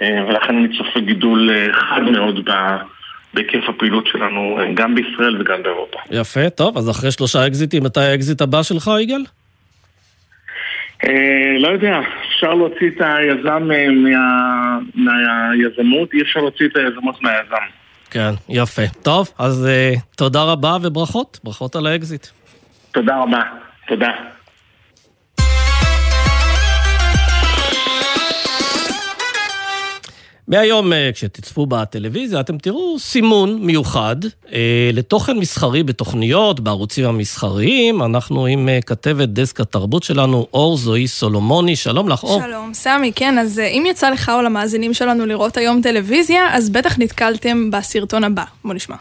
[0.00, 2.48] ולכן אני צופה גידול חד מאוד
[3.34, 5.98] בהיקף הפעילות שלנו, גם בישראל וגם באירופה.
[6.10, 9.24] יפה, טוב, אז אחרי שלושה אקזיטים, מתי האקזיט הבא שלך, יגאל?
[11.58, 13.68] לא יודע, אפשר להוציא את היזם
[14.94, 17.66] מהיזמות, אי אפשר להוציא את היזמות מהיזם.
[18.10, 18.82] כן, יפה.
[19.02, 19.68] טוב, אז
[20.16, 22.26] תודה רבה וברכות, ברכות על האקזיט.
[22.92, 23.42] תודה רבה,
[23.88, 24.10] תודה.
[30.50, 34.16] מהיום, כשתצפו בטלוויזיה, אתם תראו סימון מיוחד
[34.52, 38.02] אה, לתוכן מסחרי בתוכניות, בערוצים המסחריים.
[38.02, 41.76] אנחנו עם אה, כתבת דסק התרבות שלנו, אור זוהי סולומוני.
[41.76, 42.42] שלום לך, אור.
[42.46, 46.98] שלום, סמי, כן, אז אם יצא לך או למאזינים שלנו לראות היום טלוויזיה, אז בטח
[46.98, 48.44] נתקלתם בסרטון הבא.
[48.64, 48.96] בוא נשמע.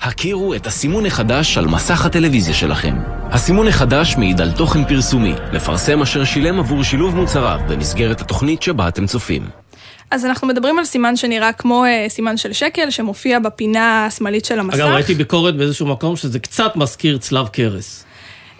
[0.00, 2.96] הכירו את הסימון החדש על מסך הטלוויזיה שלכם.
[3.30, 8.88] הסימון החדש מעיד על תוכן פרסומי, לפרסם אשר שילם עבור שילוב מוצריו במסגרת התוכנית שבה
[8.88, 9.42] אתם צופים.
[10.10, 14.58] אז אנחנו מדברים על סימן שנראה כמו uh, סימן של שקל, שמופיע בפינה השמאלית של
[14.58, 14.78] המסך.
[14.78, 18.04] אגב, ראיתי ביקורת באיזשהו מקום שזה קצת מזכיר צלב קרס.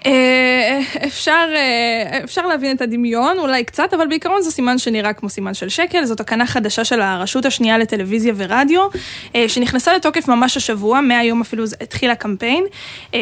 [0.07, 5.29] אה, אפשר, אה, אפשר להבין את הדמיון, אולי קצת, אבל בעיקרון זה סימן שנראה כמו
[5.29, 6.05] סימן של שקל.
[6.05, 8.87] זאת תקנה חדשה של הרשות השנייה לטלוויזיה ורדיו,
[9.35, 12.65] אה, שנכנסה לתוקף ממש השבוע, מהיום אפילו התחיל הקמפיין.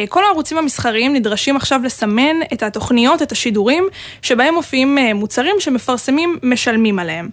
[0.09, 3.87] כל הערוצים המסחריים נדרשים עכשיו לסמן את התוכניות, את השידורים,
[4.21, 7.29] שבהם מופיעים מוצרים שמפרסמים משלמים עליהם.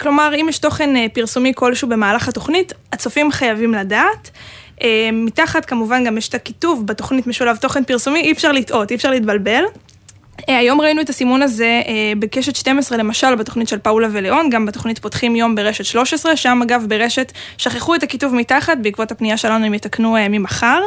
[0.00, 4.30] כלומר, אם יש תוכן פרסומי כלשהו במהלך התוכנית, הצופים חייבים לדעת.
[4.82, 8.96] אה, מתחת כמובן גם יש את הכיתוב בתוכנית משולב תוכן פרסומי, אי אפשר לטעות, אי
[8.96, 9.62] אפשר להתבלבל.
[10.48, 14.66] אה, היום ראינו את הסימון הזה אה, בקשת 12 למשל בתוכנית של פאולה וליאון, גם
[14.66, 19.66] בתוכנית פותחים יום ברשת 13, שם אגב ברשת שכחו את הכיתוב מתחת, בעקבות הפנייה שלנו
[19.66, 20.80] הם יתקנו ממחר.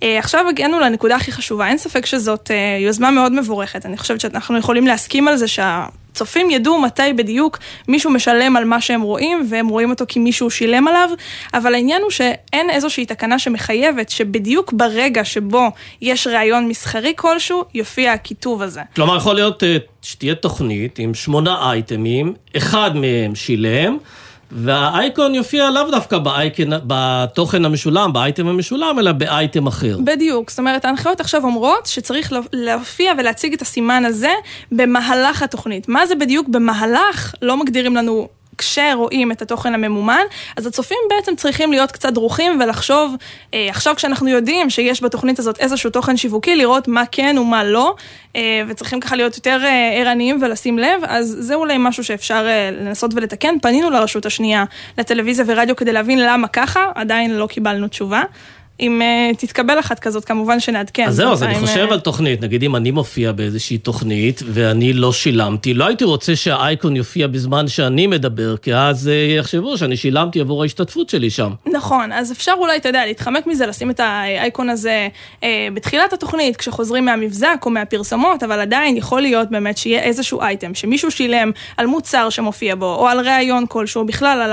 [0.00, 4.86] עכשיו הגענו לנקודה הכי חשובה, אין ספק שזאת יוזמה מאוד מבורכת, אני חושבת שאנחנו יכולים
[4.86, 5.86] להסכים על זה שה...
[6.14, 7.58] צופים ידעו מתי בדיוק
[7.88, 11.10] מישהו משלם על מה שהם רואים, והם רואים אותו כי מישהו שילם עליו,
[11.54, 15.68] אבל העניין הוא שאין איזושהי תקנה שמחייבת שבדיוק ברגע שבו
[16.00, 18.82] יש ראיון מסחרי כלשהו, יופיע הכיתוב הזה.
[18.96, 23.98] כלומר, יכול להיות אה, שתהיה תוכנית עם שמונה אייטמים, אחד מהם שילם,
[24.52, 29.98] והאייקון יופיע לאו דווקא באייקן, בתוכן המשולם, באייטם המשולם, אלא באייטם אחר.
[30.04, 34.32] בדיוק, זאת אומרת, ההנחיות עכשיו אומרות שצריך להופיע ולהציג את הסימן הזה
[34.72, 35.88] במהלך התוכנית.
[35.88, 37.34] מה זה בדיוק במהלך?
[37.42, 38.28] לא מגדירים לנו
[38.60, 40.22] כשרואים את התוכן הממומן,
[40.56, 43.14] אז הצופים בעצם צריכים להיות קצת דרוכים ולחשוב,
[43.54, 47.94] אה, עכשיו כשאנחנו יודעים שיש בתוכנית הזאת איזשהו תוכן שיווקי, לראות מה כן ומה לא,
[48.36, 52.70] אה, וצריכים ככה להיות יותר אה, ערניים ולשים לב, אז זה אולי משהו שאפשר אה,
[52.70, 53.54] לנסות ולתקן.
[53.62, 54.64] פנינו לרשות השנייה,
[54.98, 58.22] לטלוויזיה ורדיו כדי להבין למה ככה, עדיין לא קיבלנו תשובה.
[58.80, 61.04] אם uh, תתקבל אחת כזאת, כמובן שנעדכן.
[61.08, 61.92] אז זהו, אז אני חושב uh...
[61.92, 66.96] על תוכנית, נגיד אם אני מופיע באיזושהי תוכנית ואני לא שילמתי, לא הייתי רוצה שהאייקון
[66.96, 71.50] יופיע בזמן שאני מדבר, כי אז uh, יחשבו שאני שילמתי עבור ההשתתפות שלי שם.
[71.66, 75.08] נכון, אז אפשר אולי, אתה יודע, להתחמק מזה, לשים את האייקון הזה
[75.40, 80.74] uh, בתחילת התוכנית, כשחוזרים מהמבזק או מהפרסומות, אבל עדיין יכול להיות באמת שיהיה איזשהו אייטם,
[80.74, 84.52] שמישהו שילם על מוצר שמופיע בו, או על ראיון כלשהו, בכלל על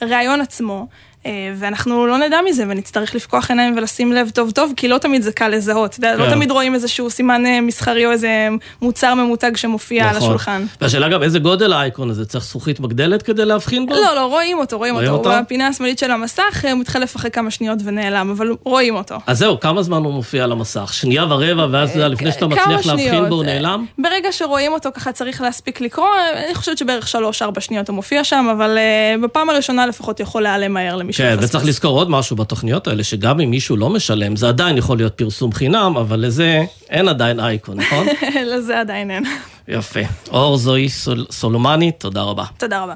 [0.00, 0.86] הראיון עצמו.
[1.26, 5.22] אה, ואנחנו לא נדע מזה ונצטרך לפקוח עיניים ולשים לב טוב טוב, כי לא תמיד
[5.22, 5.98] זה קל לזהות.
[5.98, 6.18] לא כן.
[6.18, 8.48] לא תמיד רואים איזשהו סימן אה, מסחרי או איזה
[8.82, 10.16] מוצר ממותג שמופיע נכון.
[10.16, 10.64] על השולחן.
[10.80, 13.94] והשאלה גם איזה גודל האייקון הזה, צריך זכוכית מגדלת כדי להבחין בו?
[13.94, 15.30] לא, לא, רואים אותו, רואים, רואים אותו.
[15.30, 15.42] אותו.
[15.42, 19.16] בפינה השמאלית של המסך, אה, הוא מתחלף אחרי כמה שניות ונעלם, אבל רואים אותו.
[19.26, 20.94] אז זהו, כמה זמן הוא מופיע על המסך?
[20.94, 23.84] שנייה ורבע, ואז לפני שאתה מצליח להבחין בו הוא נעלם?
[23.98, 26.08] ברגע שרואים אותו ככה צריך להספיק לקרוא,
[26.46, 28.78] אני חושבת שבערך 3-4 שניות הוא מופיע שם, אבל
[29.22, 33.40] בפעם הראשונה לפחות יכול להיעלם מהר למי כן, וצריך לזכור עוד משהו בתוכניות האלה, שגם
[33.40, 37.80] אם מישהו לא משלם, זה עדיין יכול להיות פרסום חינם, אבל לזה אין עדיין אייקון,
[37.80, 38.06] נכון?
[38.52, 39.24] לזה עדיין אין.
[39.68, 40.00] יפה.
[40.30, 42.44] אור זוהי סול, סולומני, תודה רבה.
[42.58, 42.94] תודה רבה.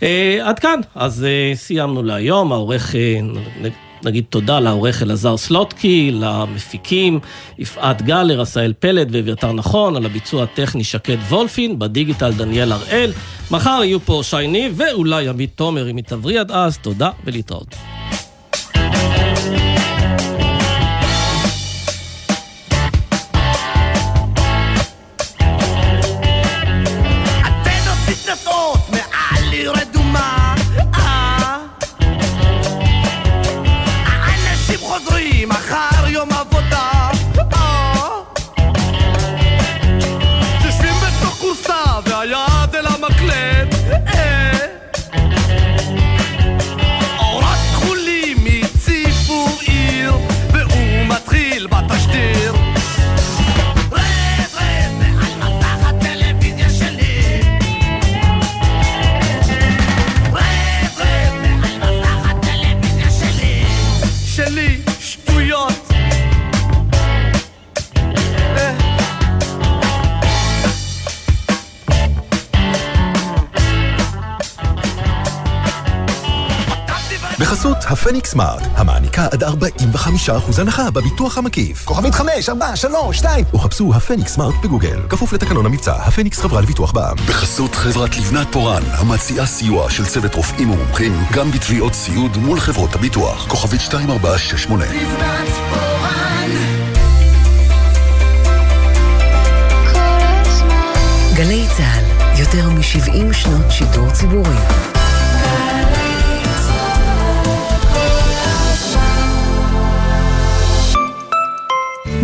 [0.00, 0.04] Uh,
[0.42, 3.66] עד כאן, אז uh, סיימנו להיום, העורך, uh,
[4.02, 7.20] נגיד תודה לעורך אלעזר סלוטקי, למפיקים,
[7.58, 13.12] יפעת גלר, עשאל פלד ואביתר נכון, על הביצוע הטכני שקד וולפין, בדיגיטל דניאל הראל.
[13.50, 17.76] מחר יהיו פה שי ניב ואולי עמית תומר אם היא תבריא עד אז, תודה ולהתראות.
[80.58, 81.84] הנחה בביטוח המקיף.
[81.84, 83.44] כוכבית 5, 4, 3, 2.
[83.52, 87.16] או חפשו הפניקס סמארט בגוגל, כפוף לתקנון המבצע, הפניקס חברה לביטוח בע"מ.
[87.28, 92.94] בחסות חברת לבנת פורן, המציעה סיוע של צוות רופאים ומומחים, גם בתביעות סיעוד מול חברות
[92.94, 93.46] הביטוח.
[93.48, 94.84] כוכבית 2468.
[94.84, 96.04] לבנת פורן
[101.34, 102.04] גלי צה"ל,
[102.40, 104.93] יותר מ-70 שנות שידור ציבורי.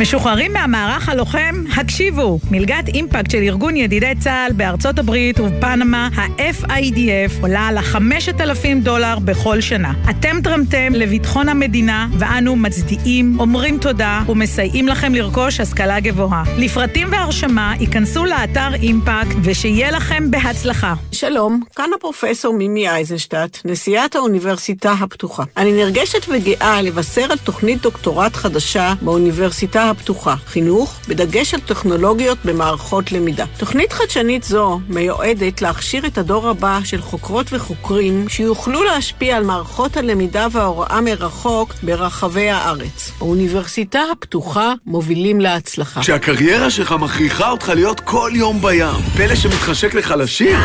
[0.01, 2.39] משוחררים מהמערך הלוחם, הקשיבו.
[2.51, 9.61] מלגת אימפקט של ארגון ידידי צה"ל בארצות הברית ובפנמה, ה-FIDF, עולה על ה-5,000 דולר בכל
[9.61, 9.93] שנה.
[10.11, 16.43] אתם תרמתם לביטחון המדינה, ואנו מצדיעים, אומרים תודה ומסייעים לכם לרכוש השכלה גבוהה.
[16.59, 20.95] לפרטים והרשמה, ייכנסו לאתר אימפקט, ושיהיה לכם בהצלחה.
[21.21, 25.43] שלום, כאן הפרופסור מימי אייזנשטט, נשיאת האוניברסיטה הפתוחה.
[25.57, 33.13] אני נרגשת וגאה לבשר על תוכנית דוקטורט חדשה באוניברסיטה הפתוחה, חינוך, בדגש על טכנולוגיות במערכות
[33.13, 33.45] למידה.
[33.59, 39.97] תוכנית חדשנית זו מיועדת להכשיר את הדור הבא של חוקרות וחוקרים שיוכלו להשפיע על מערכות
[39.97, 43.11] הלמידה וההוראה מרחוק ברחבי הארץ.
[43.19, 46.01] באוניברסיטה הפתוחה מובילים להצלחה.
[46.01, 50.57] כשהקריירה שלך מכריחה אותך להיות כל יום בים, פלא שמתחשק לחלשים?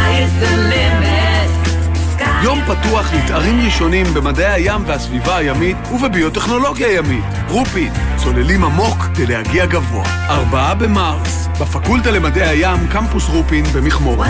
[2.44, 7.24] יום פתוח לתארים ראשונים במדעי הים והסביבה הימית ובביוטכנולוגיה ימית.
[7.50, 10.04] רופין, צוללים עמוק כדי להגיע גבוה.
[10.30, 14.28] ארבעה במרס, בפקולטה למדעי הים, קמפוס רופין במכמורת.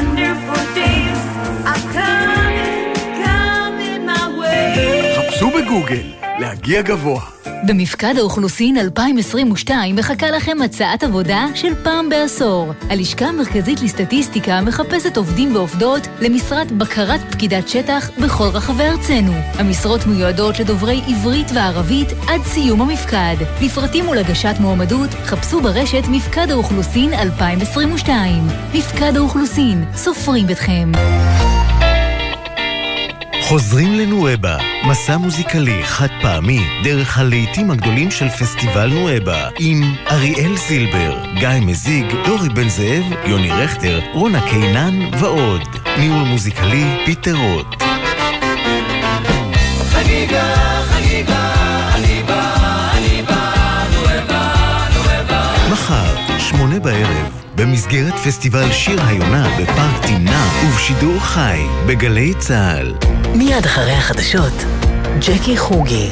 [5.45, 6.03] חפשו בגוגל,
[6.39, 7.21] להגיע גבוה.
[7.67, 12.73] במפקד האוכלוסין 2022 מחכה לכם הצעת עבודה של פעם בעשור.
[12.89, 19.33] הלשכה המרכזית לסטטיסטיקה מחפשת עובדים ועובדות למשרת בקרת פקידת שטח בכל רחבי ארצנו.
[19.53, 23.35] המשרות מיועדות לדוברי עברית וערבית עד סיום המפקד.
[23.61, 28.43] לפרטים ולהגשת מועמדות חפשו ברשת מפקד האוכלוסין 2022.
[28.73, 30.91] מפקד האוכלוסין, סופרים אתכם.
[33.47, 39.81] חוזרים לנואבה, מסע מוזיקלי חד פעמי דרך הלהיטים הגדולים של פסטיבל נואבה עם
[40.11, 45.61] אריאל זילבר, גיא מזיג, דורי בן זאב, יוני רכטר, רונה קינן ועוד.
[45.99, 47.83] ניהול מוזיקלי פיטר רוט.
[49.89, 50.55] חגיגה,
[50.89, 51.53] חגיגה,
[51.95, 54.53] אני בא, אני בא, נואבה,
[54.95, 55.53] נואבה.
[55.71, 62.95] מחר, שמונה בערב, במסגרת פסטיבל שיר היונה בפארק תמנע ובשידור חי בגלי צה"ל.
[63.35, 64.53] מיד אחרי החדשות,
[65.19, 66.11] ג'קי חוגי.